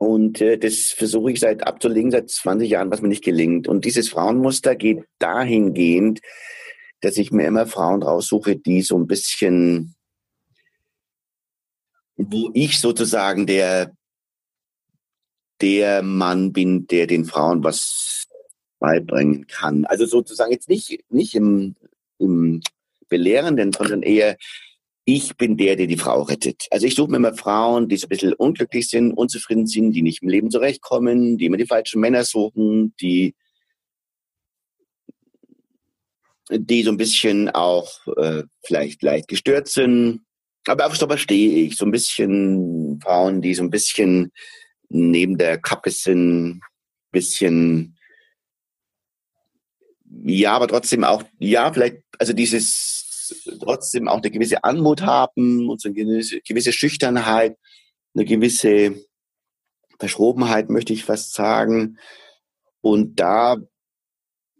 und 0.02 0.40
äh, 0.40 0.58
das 0.58 0.90
versuche 0.90 1.30
ich 1.30 1.38
seit 1.38 1.64
abzulegen 1.64 2.10
seit 2.10 2.28
20 2.28 2.68
Jahren, 2.68 2.90
was 2.90 3.02
mir 3.02 3.08
nicht 3.08 3.22
gelingt. 3.22 3.68
Und 3.68 3.84
dieses 3.84 4.08
Frauenmuster 4.08 4.74
geht 4.74 5.04
dahingehend, 5.20 6.20
dass 7.02 7.18
ich 7.18 7.30
mir 7.30 7.46
immer 7.46 7.66
Frauen 7.66 8.02
raussuche, 8.02 8.56
die 8.56 8.82
so 8.82 8.98
ein 8.98 9.06
bisschen, 9.06 9.94
wo 12.16 12.50
ich 12.52 12.80
sozusagen 12.80 13.46
der 13.46 13.92
der 15.60 16.02
Mann 16.02 16.52
bin, 16.52 16.88
der 16.88 17.06
den 17.06 17.24
Frauen 17.24 17.62
was 17.62 18.26
beibringen 18.80 19.46
kann. 19.46 19.84
Also 19.84 20.06
sozusagen 20.06 20.50
jetzt 20.50 20.68
nicht, 20.68 21.04
nicht 21.12 21.36
im, 21.36 21.76
im 22.18 22.60
Belehrenden, 23.08 23.72
sondern 23.72 24.02
eher, 24.02 24.36
ich 25.04 25.36
bin 25.36 25.56
der, 25.56 25.76
der 25.76 25.86
die 25.86 25.96
Frau 25.96 26.22
rettet. 26.22 26.66
Also 26.70 26.86
ich 26.86 26.94
suche 26.94 27.10
mir 27.10 27.16
immer 27.16 27.34
Frauen, 27.34 27.88
die 27.88 27.96
so 27.96 28.06
ein 28.06 28.10
bisschen 28.10 28.32
unglücklich 28.34 28.88
sind, 28.88 29.12
unzufrieden 29.12 29.66
sind, 29.66 29.92
die 29.92 30.02
nicht 30.02 30.22
im 30.22 30.28
Leben 30.28 30.50
zurechtkommen, 30.50 31.38
die 31.38 31.46
immer 31.46 31.56
die 31.56 31.66
falschen 31.66 32.00
Männer 32.00 32.24
suchen, 32.24 32.94
die 33.00 33.34
die 36.50 36.82
so 36.82 36.90
ein 36.90 36.96
bisschen 36.96 37.48
auch 37.50 38.06
äh, 38.16 38.42
vielleicht 38.64 39.02
leicht 39.02 39.28
gestört 39.28 39.68
sind. 39.68 40.20
Aber 40.66 40.86
auf 40.86 40.96
sowas 40.96 41.20
stehe 41.20 41.66
ich. 41.66 41.76
So 41.76 41.84
ein 41.84 41.90
bisschen 41.90 43.00
Frauen, 43.00 43.40
die 43.40 43.54
so 43.54 43.62
ein 43.62 43.70
bisschen 43.70 44.32
neben 44.88 45.38
der 45.38 45.58
Kappe 45.58 45.90
sind, 45.90 46.60
bisschen, 47.10 47.96
ja, 50.24 50.52
aber 50.54 50.68
trotzdem 50.68 51.04
auch, 51.04 51.22
ja, 51.38 51.72
vielleicht, 51.72 52.02
also 52.18 52.32
dieses, 52.32 53.11
trotzdem 53.60 54.08
auch 54.08 54.18
eine 54.18 54.30
gewisse 54.30 54.64
Anmut 54.64 55.02
haben 55.02 55.68
und 55.68 55.80
so 55.80 55.88
eine 55.88 55.94
gewisse, 55.94 56.40
gewisse 56.40 56.72
Schüchternheit, 56.72 57.56
eine 58.14 58.24
gewisse 58.24 58.94
Verschrobenheit, 59.98 60.70
möchte 60.70 60.92
ich 60.92 61.04
fast 61.04 61.34
sagen. 61.34 61.98
Und 62.80 63.20
da, 63.20 63.56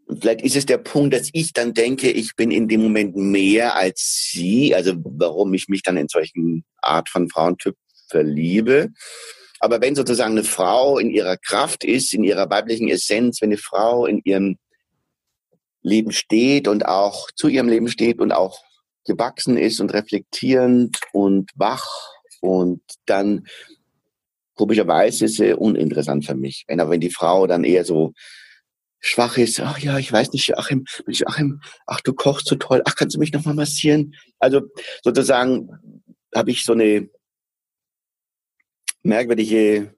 vielleicht 0.08 0.42
ist 0.42 0.56
es 0.56 0.66
der 0.66 0.78
Punkt, 0.78 1.14
dass 1.14 1.30
ich 1.32 1.52
dann 1.52 1.74
denke, 1.74 2.10
ich 2.10 2.36
bin 2.36 2.50
in 2.50 2.68
dem 2.68 2.82
Moment 2.82 3.16
mehr 3.16 3.76
als 3.76 4.28
sie, 4.30 4.74
also 4.74 4.94
warum 5.04 5.52
ich 5.54 5.68
mich 5.68 5.82
dann 5.82 5.96
in 5.96 6.08
solchen 6.08 6.64
Art 6.80 7.08
von 7.08 7.28
Frauentyp 7.28 7.76
verliebe. 8.08 8.90
Aber 9.60 9.80
wenn 9.80 9.94
sozusagen 9.94 10.32
eine 10.32 10.44
Frau 10.44 10.98
in 10.98 11.10
ihrer 11.10 11.36
Kraft 11.36 11.84
ist, 11.84 12.12
in 12.12 12.24
ihrer 12.24 12.50
weiblichen 12.50 12.88
Essenz, 12.88 13.40
wenn 13.40 13.50
eine 13.50 13.58
Frau 13.58 14.06
in 14.06 14.20
ihrem 14.24 14.58
Leben 15.82 16.12
steht 16.12 16.68
und 16.68 16.86
auch 16.86 17.30
zu 17.34 17.48
ihrem 17.48 17.68
Leben 17.68 17.88
steht 17.88 18.20
und 18.20 18.32
auch 18.32 18.60
gewachsen 19.04 19.56
ist 19.56 19.80
und 19.80 19.92
reflektierend 19.92 21.00
und 21.12 21.50
wach 21.54 21.86
und 22.40 22.82
dann 23.06 23.46
komischerweise 24.54 25.24
ist 25.24 25.36
sie 25.36 25.54
uninteressant 25.54 26.24
für 26.24 26.34
mich. 26.34 26.64
Wenn 26.68 26.80
aber 26.80 26.90
wenn 26.90 27.00
die 27.00 27.10
Frau 27.10 27.46
dann 27.46 27.64
eher 27.64 27.84
so 27.84 28.12
schwach 29.00 29.36
ist, 29.38 29.58
ach 29.60 29.78
ja, 29.78 29.98
ich 29.98 30.12
weiß 30.12 30.32
nicht, 30.32 30.46
Joachim, 30.46 30.84
Joachim, 31.08 31.60
ach 31.86 32.00
du 32.00 32.12
kochst 32.12 32.46
so 32.46 32.54
toll, 32.54 32.82
ach 32.84 32.94
kannst 32.94 33.16
du 33.16 33.18
mich 33.18 33.32
noch 33.32 33.44
mal 33.44 33.54
massieren? 33.54 34.14
Also 34.38 34.60
sozusagen 35.02 35.68
habe 36.34 36.50
ich 36.52 36.64
so 36.64 36.72
eine 36.72 37.08
merkwürdige 39.02 39.94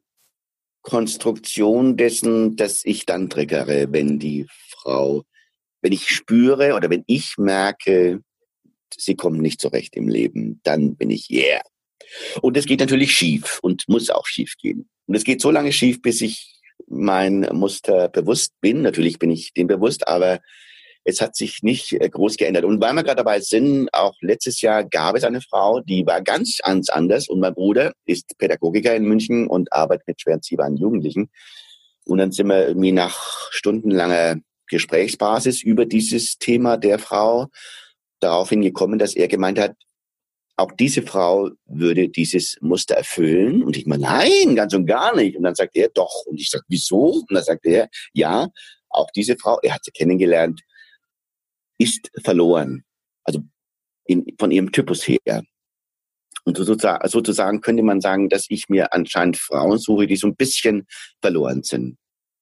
Konstruktion 0.83 1.97
dessen, 1.97 2.57
dass 2.57 2.85
ich 2.85 3.07
dann 3.07 3.31
triggere, 3.31 3.93
wenn 3.93 4.19
die 4.19 4.47
Frau, 4.69 5.25
wenn 5.85 5.93
ich 5.93 6.09
spüre 6.09 6.75
oder 6.75 6.89
wenn 6.89 7.05
ich 7.07 7.37
merke, 7.37 8.21
sie 8.97 9.17
kommt 9.17 9.41
nicht 9.43 9.61
zurecht 9.61 9.95
im 9.97 10.09
Leben, 10.09 10.61
dann 10.65 10.97
bin 10.97 11.11
ich 11.11 11.31
yeah. 11.31 11.61
Und 12.41 12.57
es 12.57 12.65
geht 12.65 12.81
natürlich 12.81 13.15
schief 13.15 13.61
und 13.63 13.85
muss 13.87 14.09
auch 14.09 14.27
schief 14.27 14.55
gehen. 14.61 14.89
Und 15.07 15.15
es 15.15 15.25
geht 15.25 15.43
so 15.43 15.51
lange 15.51 15.73
schief, 15.73 16.01
bis 16.01 16.23
ich 16.23 16.63
mein 16.89 17.41
Muster 17.53 18.09
bewusst 18.09 18.55
bin. 18.63 18.81
Natürlich 18.81 19.19
bin 19.19 19.31
ich 19.31 19.53
dem 19.53 19.67
bewusst, 19.67 20.09
aber 20.09 20.41
es 21.05 21.21
hat 21.21 21.37
sich 21.37 21.63
nicht 21.63 21.93
äh, 21.93 22.09
groß 22.09 22.39
geändert. 22.39 22.65
Und 22.65 22.81
weil 22.81 22.95
wir 22.95 23.03
gerade 23.03 23.19
dabei 23.19 23.41
sind, 23.41 23.93
auch 23.93 24.15
letztes 24.23 24.63
Jahr 24.63 24.85
gab 24.85 25.17
es 25.17 25.25
eine 25.25 25.43
Frau, 25.43 25.81
die 25.81 26.07
war 26.07 26.23
ganz, 26.23 26.61
ganz 26.65 26.89
anders. 26.89 27.29
Und 27.29 27.41
mein 27.41 27.53
Bruder 27.53 27.93
ist 28.07 28.39
Pädagogiker 28.39 28.97
in 28.97 29.05
München 29.05 29.49
und 29.49 29.71
arbeitet 29.71 30.07
mit 30.07 30.23
schwer 30.23 30.41
ziehbaren 30.41 30.79
Jugendlichen. 30.79 31.29
Und 32.07 32.19
dann 32.19 32.33
sind 32.33 32.47
wir 32.47 32.69
irgendwie 32.69 32.93
nach 32.93 33.51
stundenlanger 33.51 34.37
Gesprächsbasis 34.69 35.63
über 35.63 35.87
dieses 35.87 36.39
Thema 36.39 36.77
der 36.77 36.99
Frau 36.99 37.49
daraufhin 38.21 38.63
gekommen, 38.63 38.99
dass 38.99 39.15
er 39.15 39.29
gemeint 39.29 39.59
hat, 39.59 39.77
auch 40.57 40.73
diese 40.73 41.03
Frau 41.03 41.51
würde 41.67 42.09
dieses 42.09 42.57
Muster 42.61 42.95
erfüllen. 42.95 43.63
Und 43.65 43.77
ich 43.77 43.87
meine, 43.87 44.05
nein, 44.05 44.55
ganz 44.55 44.73
und 44.73 44.87
gar 44.87 45.15
nicht. 45.17 45.37
Und 45.37 45.43
dann 45.43 45.55
sagt 45.55 45.75
er, 45.77 45.89
doch. 45.89 46.27
Und 46.27 46.41
ich 46.41 46.49
sage, 46.49 46.65
wieso? 46.69 47.25
Und 47.29 47.33
dann 47.33 47.43
sagt 47.43 47.67
er, 47.67 47.89
ja, 48.13 48.49
auch 48.89 49.11
diese 49.17 49.37
Frau, 49.37 49.59
er 49.63 49.75
hat 49.75 49.85
sie 49.85 49.91
kennengelernt, 49.91 50.61
ist 51.79 52.11
verloren. 52.23 52.85
Also 53.25 53.41
in, 54.05 54.27
von 54.39 54.53
ihrem 54.53 54.71
Typus 54.71 55.09
her. 55.09 55.43
Und 56.45 56.57
sozusagen, 56.57 57.09
sozusagen 57.09 57.61
könnte 57.61 57.83
man 57.83 58.01
sagen, 58.01 58.29
dass 58.29 58.47
ich 58.49 58.69
mir 58.69 58.93
anscheinend 58.93 59.39
Frauen 59.39 59.79
suche, 59.79 60.07
die 60.07 60.17
so 60.17 60.29
ein 60.29 60.37
bisschen 60.37 60.87
verloren 61.21 61.63
sind 61.63 61.97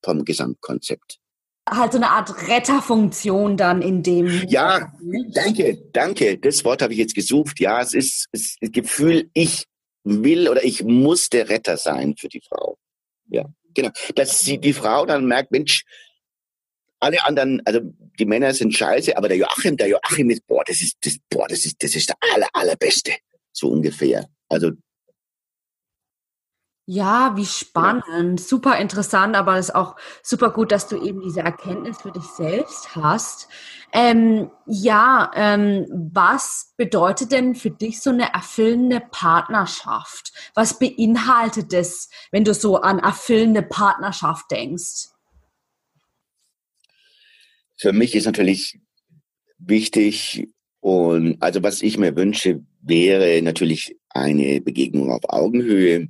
vom 0.04 0.24
Gesamtkonzept. 0.24 1.21
Halt 1.68 1.92
so 1.92 1.98
eine 1.98 2.10
Art 2.10 2.48
Retterfunktion 2.48 3.56
dann 3.56 3.82
in 3.82 4.02
dem. 4.02 4.26
Ja, 4.48 4.92
danke, 5.32 5.78
danke. 5.92 6.38
Das 6.38 6.64
Wort 6.64 6.82
habe 6.82 6.92
ich 6.92 6.98
jetzt 6.98 7.14
gesucht. 7.14 7.60
Ja, 7.60 7.80
es 7.80 7.94
ist, 7.94 8.26
es 8.32 8.40
ist 8.42 8.58
das 8.60 8.72
Gefühl, 8.72 9.30
ich 9.32 9.66
will 10.02 10.48
oder 10.48 10.64
ich 10.64 10.82
muss 10.82 11.28
der 11.28 11.48
Retter 11.48 11.76
sein 11.76 12.16
für 12.18 12.28
die 12.28 12.40
Frau. 12.40 12.78
Ja, 13.28 13.44
genau. 13.74 13.90
Dass 14.16 14.40
sie 14.40 14.58
die 14.58 14.72
Frau 14.72 15.06
dann 15.06 15.26
merkt, 15.26 15.52
Mensch, 15.52 15.84
alle 16.98 17.24
anderen, 17.24 17.62
also 17.64 17.80
die 18.18 18.26
Männer 18.26 18.54
sind 18.54 18.74
scheiße, 18.74 19.16
aber 19.16 19.28
der 19.28 19.36
Joachim, 19.36 19.76
der 19.76 19.88
Joachim 19.88 20.30
ist, 20.30 20.46
boah, 20.46 20.64
das 20.64 20.80
ist, 20.80 20.96
das, 21.02 21.16
boah, 21.30 21.46
das 21.48 21.64
ist, 21.64 21.82
das 21.82 21.94
ist 21.94 22.08
der 22.08 22.16
aller, 22.34 22.48
allerbeste. 22.52 23.12
So 23.52 23.68
ungefähr. 23.68 24.28
Also. 24.48 24.72
Ja, 26.86 27.36
wie 27.36 27.46
spannend, 27.46 28.40
ja. 28.40 28.44
super 28.44 28.76
interessant, 28.78 29.36
aber 29.36 29.56
es 29.56 29.68
ist 29.68 29.74
auch 29.76 29.94
super 30.22 30.50
gut, 30.50 30.72
dass 30.72 30.88
du 30.88 31.00
eben 31.00 31.20
diese 31.20 31.40
Erkenntnis 31.40 32.02
für 32.02 32.10
dich 32.10 32.24
selbst 32.24 32.96
hast. 32.96 33.48
Ähm, 33.92 34.50
ja, 34.66 35.30
ähm, 35.36 35.86
was 36.12 36.72
bedeutet 36.76 37.30
denn 37.30 37.54
für 37.54 37.70
dich 37.70 38.00
so 38.00 38.10
eine 38.10 38.32
erfüllende 38.34 39.00
Partnerschaft? 39.00 40.32
Was 40.54 40.78
beinhaltet 40.80 41.72
es, 41.72 42.10
wenn 42.32 42.42
du 42.42 42.52
so 42.52 42.78
an 42.78 42.98
erfüllende 42.98 43.62
Partnerschaft 43.62 44.50
denkst? 44.50 45.10
Für 47.76 47.92
mich 47.92 48.16
ist 48.16 48.26
natürlich 48.26 48.80
wichtig 49.58 50.48
und 50.80 51.40
also 51.40 51.62
was 51.62 51.80
ich 51.82 51.96
mir 51.96 52.16
wünsche, 52.16 52.64
wäre 52.80 53.40
natürlich 53.42 53.96
eine 54.10 54.60
Begegnung 54.60 55.12
auf 55.12 55.22
Augenhöhe, 55.28 56.08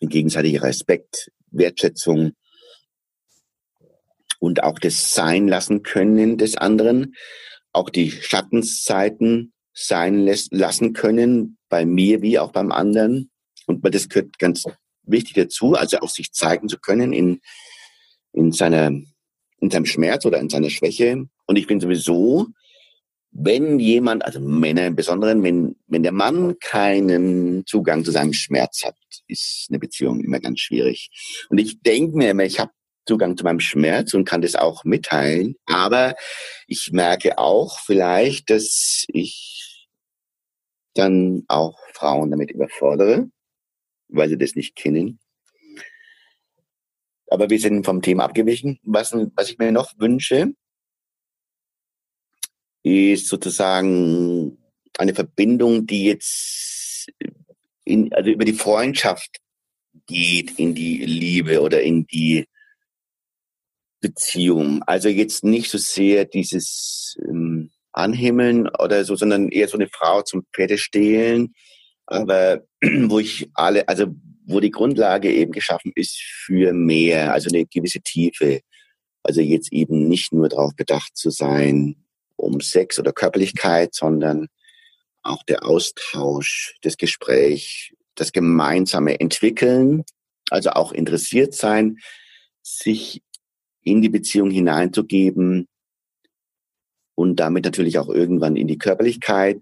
gegenseitiger 0.00 0.62
Respekt, 0.62 1.30
Wertschätzung 1.50 2.32
und 4.38 4.62
auch 4.62 4.78
das 4.78 5.12
Sein 5.12 5.48
lassen 5.48 5.82
können 5.82 6.38
des 6.38 6.56
anderen, 6.56 7.14
auch 7.72 7.90
die 7.90 8.10
Schattenseiten 8.10 9.52
sein 9.72 10.28
lassen 10.50 10.92
können, 10.92 11.58
bei 11.68 11.84
mir 11.84 12.22
wie 12.22 12.38
auch 12.38 12.52
beim 12.52 12.72
anderen. 12.72 13.30
Und 13.66 13.82
das 13.94 14.08
gehört 14.08 14.38
ganz 14.38 14.64
wichtig 15.02 15.34
dazu, 15.34 15.74
also 15.74 15.98
auch 15.98 16.08
sich 16.08 16.32
zeigen 16.32 16.68
zu 16.68 16.78
können 16.78 17.12
in, 17.12 17.40
in 18.32 18.52
seiner 18.52 18.92
in 19.60 19.70
seinem 19.70 19.86
Schmerz 19.86 20.24
oder 20.24 20.38
in 20.38 20.48
seiner 20.48 20.70
Schwäche. 20.70 21.26
Und 21.46 21.56
ich 21.56 21.66
bin 21.66 21.80
sowieso, 21.80 22.46
wenn 23.30 23.78
jemand, 23.78 24.24
also 24.24 24.40
Männer 24.40 24.86
im 24.86 24.96
Besonderen, 24.96 25.42
wenn, 25.42 25.76
wenn 25.86 26.02
der 26.02 26.12
Mann 26.12 26.58
keinen 26.58 27.66
Zugang 27.66 28.04
zu 28.04 28.10
seinem 28.10 28.32
Schmerz 28.32 28.84
hat, 28.84 28.96
ist 29.26 29.66
eine 29.68 29.78
Beziehung 29.78 30.20
immer 30.20 30.40
ganz 30.40 30.60
schwierig. 30.60 31.10
Und 31.48 31.58
ich 31.58 31.80
denke 31.82 32.16
mir 32.16 32.30
immer, 32.30 32.44
ich 32.44 32.58
habe 32.58 32.72
Zugang 33.06 33.36
zu 33.36 33.44
meinem 33.44 33.60
Schmerz 33.60 34.12
und 34.14 34.24
kann 34.24 34.42
das 34.42 34.54
auch 34.54 34.84
mitteilen. 34.84 35.56
Aber 35.66 36.14
ich 36.66 36.90
merke 36.92 37.38
auch 37.38 37.80
vielleicht, 37.80 38.50
dass 38.50 39.04
ich 39.08 39.88
dann 40.94 41.44
auch 41.48 41.78
Frauen 41.94 42.30
damit 42.30 42.50
überfordere, 42.50 43.30
weil 44.08 44.28
sie 44.28 44.38
das 44.38 44.54
nicht 44.54 44.76
kennen. 44.76 45.20
Aber 47.30 47.50
wir 47.50 47.58
sind 47.60 47.84
vom 47.84 48.02
Thema 48.02 48.24
abgewichen. 48.24 48.78
Was, 48.82 49.12
was 49.12 49.50
ich 49.50 49.58
mir 49.58 49.72
noch 49.72 49.92
wünsche, 49.98 50.52
ist 52.88 53.28
sozusagen 53.28 54.58
eine 54.98 55.14
Verbindung, 55.14 55.86
die 55.86 56.04
jetzt 56.04 57.08
in, 57.84 58.12
also 58.12 58.30
über 58.30 58.44
die 58.44 58.52
Freundschaft 58.52 59.38
geht 60.06 60.58
in 60.58 60.74
die 60.74 61.04
Liebe 61.04 61.60
oder 61.60 61.82
in 61.82 62.06
die 62.06 62.46
Beziehung. 64.00 64.82
Also 64.84 65.08
jetzt 65.08 65.44
nicht 65.44 65.70
so 65.70 65.78
sehr 65.78 66.24
dieses 66.24 67.16
ähm, 67.28 67.70
Anhimmeln 67.92 68.68
oder 68.68 69.04
so, 69.04 69.16
sondern 69.16 69.48
eher 69.48 69.68
so 69.68 69.76
eine 69.76 69.88
Frau 69.88 70.22
zum 70.22 70.44
Pferde 70.54 70.78
stehlen, 70.78 71.54
aber 72.06 72.62
wo 72.82 73.18
ich 73.18 73.48
alle, 73.54 73.88
also 73.88 74.06
wo 74.46 74.60
die 74.60 74.70
Grundlage 74.70 75.32
eben 75.32 75.52
geschaffen 75.52 75.92
ist 75.94 76.20
für 76.20 76.72
mehr, 76.72 77.32
also 77.32 77.50
eine 77.50 77.66
gewisse 77.66 78.00
Tiefe. 78.00 78.60
Also 79.22 79.40
jetzt 79.40 79.72
eben 79.72 80.08
nicht 80.08 80.32
nur 80.32 80.48
darauf 80.48 80.74
bedacht 80.74 81.16
zu 81.16 81.30
sein, 81.30 81.96
um 82.38 82.60
Sex 82.60 82.98
oder 82.98 83.12
Körperlichkeit, 83.12 83.94
sondern 83.94 84.48
auch 85.22 85.42
der 85.42 85.66
Austausch, 85.66 86.74
das 86.82 86.96
Gespräch, 86.96 87.94
das 88.14 88.32
gemeinsame 88.32 89.20
Entwickeln, 89.20 90.04
also 90.50 90.70
auch 90.70 90.92
interessiert 90.92 91.54
sein, 91.54 91.98
sich 92.62 93.22
in 93.82 94.02
die 94.02 94.08
Beziehung 94.08 94.50
hineinzugeben 94.50 95.68
und 97.14 97.36
damit 97.36 97.64
natürlich 97.64 97.98
auch 97.98 98.08
irgendwann 98.08 98.56
in 98.56 98.68
die 98.68 98.78
Körperlichkeit. 98.78 99.60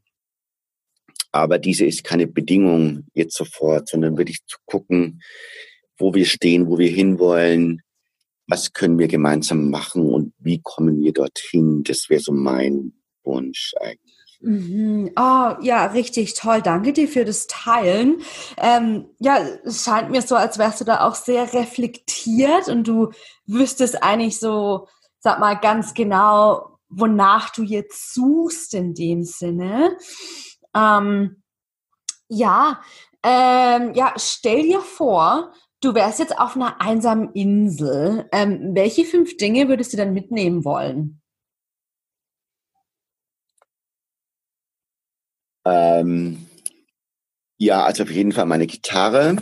Aber 1.33 1.59
diese 1.59 1.85
ist 1.85 2.05
keine 2.05 2.27
Bedingung 2.27 3.07
jetzt 3.15 3.37
sofort, 3.37 3.89
sondern 3.89 4.17
wirklich 4.17 4.45
zu 4.47 4.59
gucken, 4.65 5.23
wo 5.99 6.15
wir 6.15 6.27
stehen, 6.27 6.69
wo 6.69 6.79
wir 6.79 6.91
hinwollen, 6.91 7.83
was 8.47 8.73
können 8.73 8.99
wir 8.99 9.09
gemeinsam 9.09 9.71
machen 9.71 10.13
und 10.13 10.33
wie 10.39 10.61
kommen 10.63 11.01
wir 11.01 11.13
dorthin. 11.13 11.83
Das 11.85 12.09
wäre 12.09 12.21
so 12.21 12.33
mein 12.33 12.93
Wunsch 13.25 13.75
eigentlich. 13.81 14.17
Mhm. 14.41 15.11
Oh, 15.17 15.55
ja, 15.61 15.87
richtig 15.87 16.35
toll. 16.35 16.63
Danke 16.63 16.93
dir 16.93 17.09
für 17.09 17.25
das 17.25 17.47
Teilen. 17.47 18.21
Ähm, 18.59 19.07
ja, 19.19 19.39
es 19.65 19.85
scheint 19.85 20.11
mir 20.11 20.23
so, 20.23 20.37
als 20.37 20.59
wärst 20.59 20.81
du 20.81 20.85
da 20.85 21.07
auch 21.07 21.15
sehr 21.15 21.53
reflektiert 21.53 22.69
und 22.69 22.87
du 22.87 23.11
wüsstest 23.47 24.03
eigentlich 24.03 24.39
so, 24.39 24.89
sag 25.19 25.41
mal, 25.41 25.55
ganz 25.55 25.95
genau, 25.95 26.79
wonach 26.89 27.51
du 27.51 27.63
jetzt 27.63 28.15
suchst 28.15 28.75
in 28.75 28.95
dem 28.95 29.25
Sinne. 29.25 29.97
Ähm, 30.75 31.43
ja, 32.29 32.81
ähm, 33.23 33.95
ja, 33.95 34.15
stell 34.17 34.63
dir 34.63 34.81
vor, 34.81 35.53
du 35.81 35.95
wärst 35.95 36.19
jetzt 36.19 36.39
auf 36.39 36.57
einer 36.57 36.81
einsamen 36.81 37.33
Insel. 37.33 38.29
Ähm, 38.33 38.75
welche 38.75 39.05
fünf 39.05 39.37
Dinge 39.37 39.69
würdest 39.69 39.93
du 39.93 39.97
dann 39.97 40.12
mitnehmen 40.12 40.65
wollen? 40.65 41.21
Ähm, 45.65 46.47
ja, 47.59 47.85
also 47.85 48.05
auf 48.05 48.11
jeden 48.11 48.33
Fall 48.33 48.47
meine 48.47 48.67
Gitarre. 48.67 49.37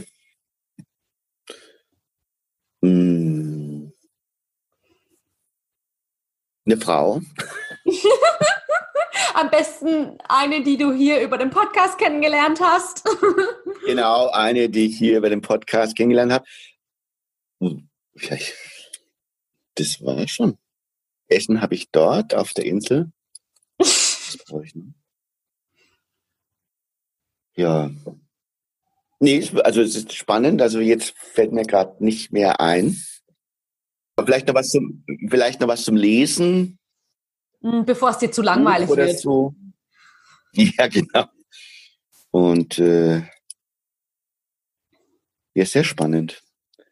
Hm. 2.82 3.92
Eine 6.66 6.76
Frau. 6.78 7.20
Am 9.34 9.50
besten 9.50 10.18
eine, 10.28 10.62
die 10.62 10.76
du 10.76 10.92
hier 10.92 11.20
über 11.20 11.38
den 11.38 11.50
Podcast 11.50 11.98
kennengelernt 11.98 12.60
hast. 12.60 13.04
genau, 13.86 14.28
eine, 14.30 14.68
die 14.68 14.86
ich 14.86 14.98
hier 14.98 15.18
über 15.18 15.30
den 15.30 15.40
Podcast 15.40 15.96
kennengelernt 15.96 16.32
habe. 16.32 16.44
Das 19.74 20.02
war 20.02 20.26
schon. 20.28 20.58
Essen 21.28 21.60
habe 21.60 21.74
ich 21.74 21.90
dort 21.90 22.34
auf 22.34 22.52
der 22.52 22.66
Insel. 22.66 23.10
Was 23.78 24.38
brauche 24.46 24.64
ich 24.64 24.74
noch? 24.74 24.92
Ja. 27.56 27.90
Nee, 29.20 29.48
also 29.62 29.80
es 29.80 29.94
ist 29.94 30.12
spannend. 30.12 30.60
Also 30.60 30.80
jetzt 30.80 31.14
fällt 31.16 31.52
mir 31.52 31.64
gerade 31.64 32.04
nicht 32.04 32.32
mehr 32.32 32.60
ein. 32.60 33.00
Vielleicht 34.22 34.48
noch 34.48 34.54
was 34.54 34.70
zum, 34.70 35.04
vielleicht 35.28 35.60
noch 35.60 35.68
was 35.68 35.84
zum 35.84 35.96
Lesen. 35.96 36.78
Hm, 37.64 37.86
bevor 37.86 38.10
es 38.10 38.18
dir 38.18 38.30
zu 38.30 38.42
langweilig 38.42 38.88
Oder 38.90 39.06
wird. 39.06 39.18
So. 39.18 39.54
Ja, 40.56 40.86
genau. 40.86 41.24
Und 42.30 42.78
äh, 42.78 43.22
ja, 45.54 45.64
sehr 45.64 45.82
spannend. 45.82 46.42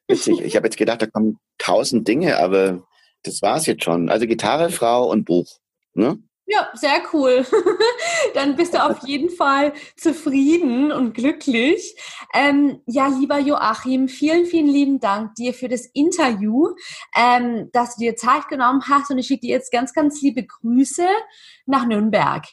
Witzig. 0.09 0.41
Ich 0.41 0.57
habe 0.57 0.67
jetzt 0.67 0.77
gedacht, 0.77 1.01
da 1.01 1.07
kommen 1.07 1.39
tausend 1.59 2.09
Dinge, 2.09 2.39
aber 2.39 2.85
das 3.23 3.41
war's 3.41 3.67
jetzt 3.67 3.85
schon. 3.85 4.09
Also 4.09 4.27
Gitarre, 4.27 4.71
Frau 4.71 5.09
und 5.09 5.25
Buch. 5.27 5.47
Ne? 5.95 6.19
Ja, 6.53 6.71
sehr 6.75 7.03
cool. 7.15 7.47
Dann 8.35 8.57
bist 8.57 8.75
du 8.75 8.85
auf 8.85 9.07
jeden 9.07 9.31
Fall 9.31 9.73
zufrieden 9.97 10.93
und 10.93 11.15
glücklich. 11.15 11.97
Ähm, 12.35 12.83
ja, 12.87 13.09
lieber 13.09 13.39
Joachim, 13.39 14.07
vielen, 14.07 14.45
vielen 14.45 14.67
lieben 14.67 15.01
Dank 15.01 15.35
dir 15.37 15.55
für 15.55 15.69
das 15.69 15.87
Interview, 15.87 16.75
ähm, 17.17 17.71
dass 17.73 17.97
du 17.97 18.03
dir 18.03 18.17
Zeit 18.17 18.49
genommen 18.49 18.83
hast 18.87 19.11
und 19.11 19.17
ich 19.17 19.29
schicke 19.29 19.47
dir 19.47 19.55
jetzt 19.55 19.73
ganz, 19.73 19.95
ganz 19.95 20.21
liebe 20.21 20.45
Grüße 20.45 21.07
nach 21.65 21.87
Nürnberg. 21.87 22.45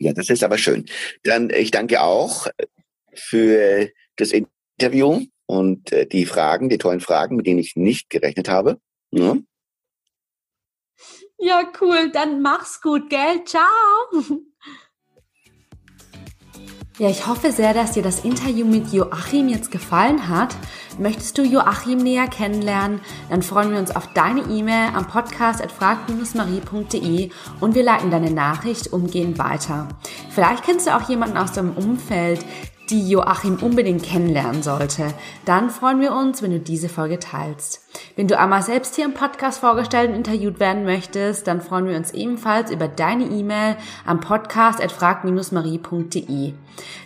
Ja, 0.00 0.12
das 0.12 0.28
ist 0.28 0.42
aber 0.42 0.58
schön. 0.58 0.86
Dann 1.22 1.48
ich 1.50 1.70
danke 1.70 2.02
auch 2.02 2.48
für 3.14 3.88
das 4.16 4.32
Interview 4.32 5.26
und 5.46 5.92
äh, 5.92 6.08
die 6.08 6.26
Fragen, 6.26 6.68
die 6.68 6.78
tollen 6.78 6.98
Fragen, 6.98 7.36
mit 7.36 7.46
denen 7.46 7.60
ich 7.60 7.76
nicht 7.76 8.10
gerechnet 8.10 8.48
habe. 8.48 8.80
Ja. 9.12 9.36
Ja, 11.44 11.64
cool. 11.80 12.08
Dann 12.12 12.40
mach's 12.40 12.80
gut, 12.80 13.10
gell? 13.10 13.44
Ciao. 13.44 13.66
Ja, 16.98 17.08
ich 17.08 17.26
hoffe 17.26 17.50
sehr, 17.50 17.74
dass 17.74 17.92
dir 17.92 18.02
das 18.04 18.22
Interview 18.22 18.64
mit 18.64 18.92
Joachim 18.92 19.48
jetzt 19.48 19.72
gefallen 19.72 20.28
hat. 20.28 20.54
Möchtest 20.98 21.36
du 21.36 21.42
Joachim 21.42 21.98
näher 21.98 22.28
kennenlernen? 22.28 23.00
Dann 23.28 23.42
freuen 23.42 23.72
wir 23.72 23.80
uns 23.80 23.96
auf 23.96 24.12
deine 24.12 24.42
E-Mail 24.42 24.90
am 24.94 25.08
Podcast 25.08 25.60
at 25.60 25.72
frag-marie.de 25.72 27.30
und 27.58 27.74
wir 27.74 27.82
leiten 27.82 28.12
deine 28.12 28.30
Nachricht 28.30 28.92
umgehend 28.92 29.38
weiter. 29.38 29.88
Vielleicht 30.30 30.62
kennst 30.62 30.86
du 30.86 30.94
auch 30.94 31.08
jemanden 31.08 31.38
aus 31.38 31.50
deinem 31.50 31.72
Umfeld, 31.76 32.44
die 32.90 33.08
Joachim 33.08 33.56
unbedingt 33.60 34.02
kennenlernen 34.02 34.62
sollte, 34.62 35.14
dann 35.44 35.70
freuen 35.70 36.00
wir 36.00 36.12
uns, 36.12 36.42
wenn 36.42 36.50
du 36.50 36.60
diese 36.60 36.88
Folge 36.88 37.18
teilst. 37.18 37.80
Wenn 38.16 38.28
du 38.28 38.38
einmal 38.38 38.62
selbst 38.62 38.96
hier 38.96 39.04
im 39.04 39.14
Podcast 39.14 39.60
vorgestellt 39.60 40.10
und 40.10 40.16
interviewt 40.16 40.60
werden 40.60 40.84
möchtest, 40.84 41.46
dann 41.46 41.60
freuen 41.60 41.86
wir 41.86 41.96
uns 41.96 42.12
ebenfalls 42.12 42.70
über 42.70 42.88
deine 42.88 43.24
E-Mail 43.24 43.76
am 44.04 44.20
Podcast 44.20 44.82
at 44.82 44.92
frag-marie.de. 44.92 46.54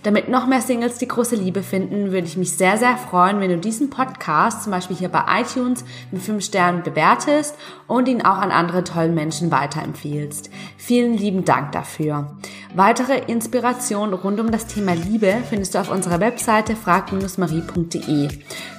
Damit 0.05 0.29
noch 0.29 0.47
mehr 0.47 0.61
Singles 0.61 0.99
die 0.99 1.09
große 1.09 1.35
Liebe 1.35 1.63
finden, 1.63 2.13
würde 2.13 2.27
ich 2.27 2.37
mich 2.37 2.53
sehr, 2.53 2.77
sehr 2.79 2.97
freuen, 2.97 3.41
wenn 3.41 3.51
du 3.51 3.59
diesen 3.59 3.91
Podcast 3.91 4.63
zum 4.63 4.71
Beispiel 4.71 4.97
hier 4.97 5.09
bei 5.09 5.25
iTunes 5.41 5.85
mit 6.11 6.23
5 6.23 6.45
Sternen 6.45 6.83
bewertest 6.83 7.57
und 7.89 8.09
ihn 8.09 8.23
auch 8.23 8.39
an 8.39 8.53
andere 8.53 8.85
tollen 8.85 9.15
Menschen 9.15 9.51
weiterempfiehlst. 9.51 10.51
Vielen 10.77 11.15
lieben 11.15 11.45
Dank 11.45 11.73
dafür. 11.73 12.37
Weitere 12.75 13.19
Inspiration 13.27 14.13
rund 14.13 14.39
um 14.39 14.51
das 14.51 14.67
Thema 14.67 14.95
Liebe 14.95 15.35
findest 15.49 15.75
du 15.77 15.81
auf 15.81 15.91
unserer 15.91 16.21
Webseite 16.21 16.75
frag-marie.de. 16.75 18.29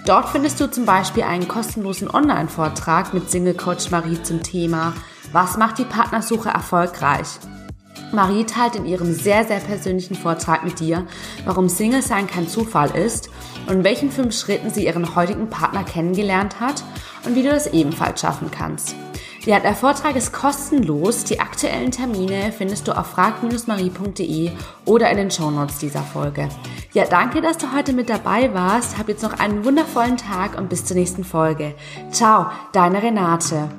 Dort 0.05 0.29
findest 0.29 0.59
du 0.59 0.69
zum 0.69 0.85
Beispiel 0.85 1.23
einen 1.23 1.47
kostenlosen 1.47 2.09
Online-Vortrag 2.09 3.13
mit 3.13 3.29
Single 3.29 3.53
Coach 3.53 3.91
Marie 3.91 4.21
zum 4.23 4.43
Thema 4.43 4.93
Was 5.31 5.57
macht 5.57 5.77
die 5.77 5.85
Partnersuche 5.85 6.49
erfolgreich? 6.49 7.27
Marie 8.11 8.45
teilt 8.45 8.75
in 8.75 8.85
ihrem 8.85 9.13
sehr, 9.13 9.43
sehr 9.43 9.59
persönlichen 9.59 10.15
Vortrag 10.15 10.63
mit 10.63 10.79
dir, 10.79 11.05
warum 11.45 11.67
Single 11.67 12.01
sein 12.01 12.25
kein 12.25 12.47
Zufall 12.47 12.95
ist 12.95 13.29
und 13.67 13.73
in 13.73 13.83
welchen 13.83 14.11
fünf 14.11 14.33
Schritten 14.35 14.69
sie 14.69 14.85
ihren 14.85 15.15
heutigen 15.15 15.49
Partner 15.49 15.83
kennengelernt 15.83 16.59
hat 16.59 16.83
und 17.25 17.35
wie 17.35 17.43
du 17.43 17.49
das 17.49 17.67
ebenfalls 17.67 18.21
schaffen 18.21 18.49
kannst. 18.49 18.95
Ja, 19.47 19.61
der 19.61 19.75
Vortrag 19.75 20.17
ist 20.17 20.33
kostenlos. 20.33 21.23
Die 21.23 21.39
aktuellen 21.39 21.89
Termine 21.89 22.51
findest 22.51 22.85
du 22.85 22.91
auf 22.91 23.07
frag-marie.de 23.07 24.51
oder 24.83 25.09
in 25.09 25.15
den 25.15 25.31
Shownotes 25.31 25.77
dieser 25.77 26.03
Folge. 26.03 26.49
Ja, 26.91 27.05
danke, 27.05 27.39
dass 27.39 27.57
du 27.57 27.71
heute 27.73 27.93
mit 27.93 28.09
dabei 28.09 28.53
warst. 28.53 28.97
Hab 28.97 29.07
jetzt 29.07 29.23
noch 29.23 29.39
einen 29.39 29.63
wundervollen 29.63 30.17
Tag 30.17 30.57
und 30.57 30.67
bis 30.67 30.83
zur 30.83 30.97
nächsten 30.97 31.23
Folge. 31.23 31.75
Ciao, 32.11 32.47
deine 32.73 33.01
Renate. 33.01 33.69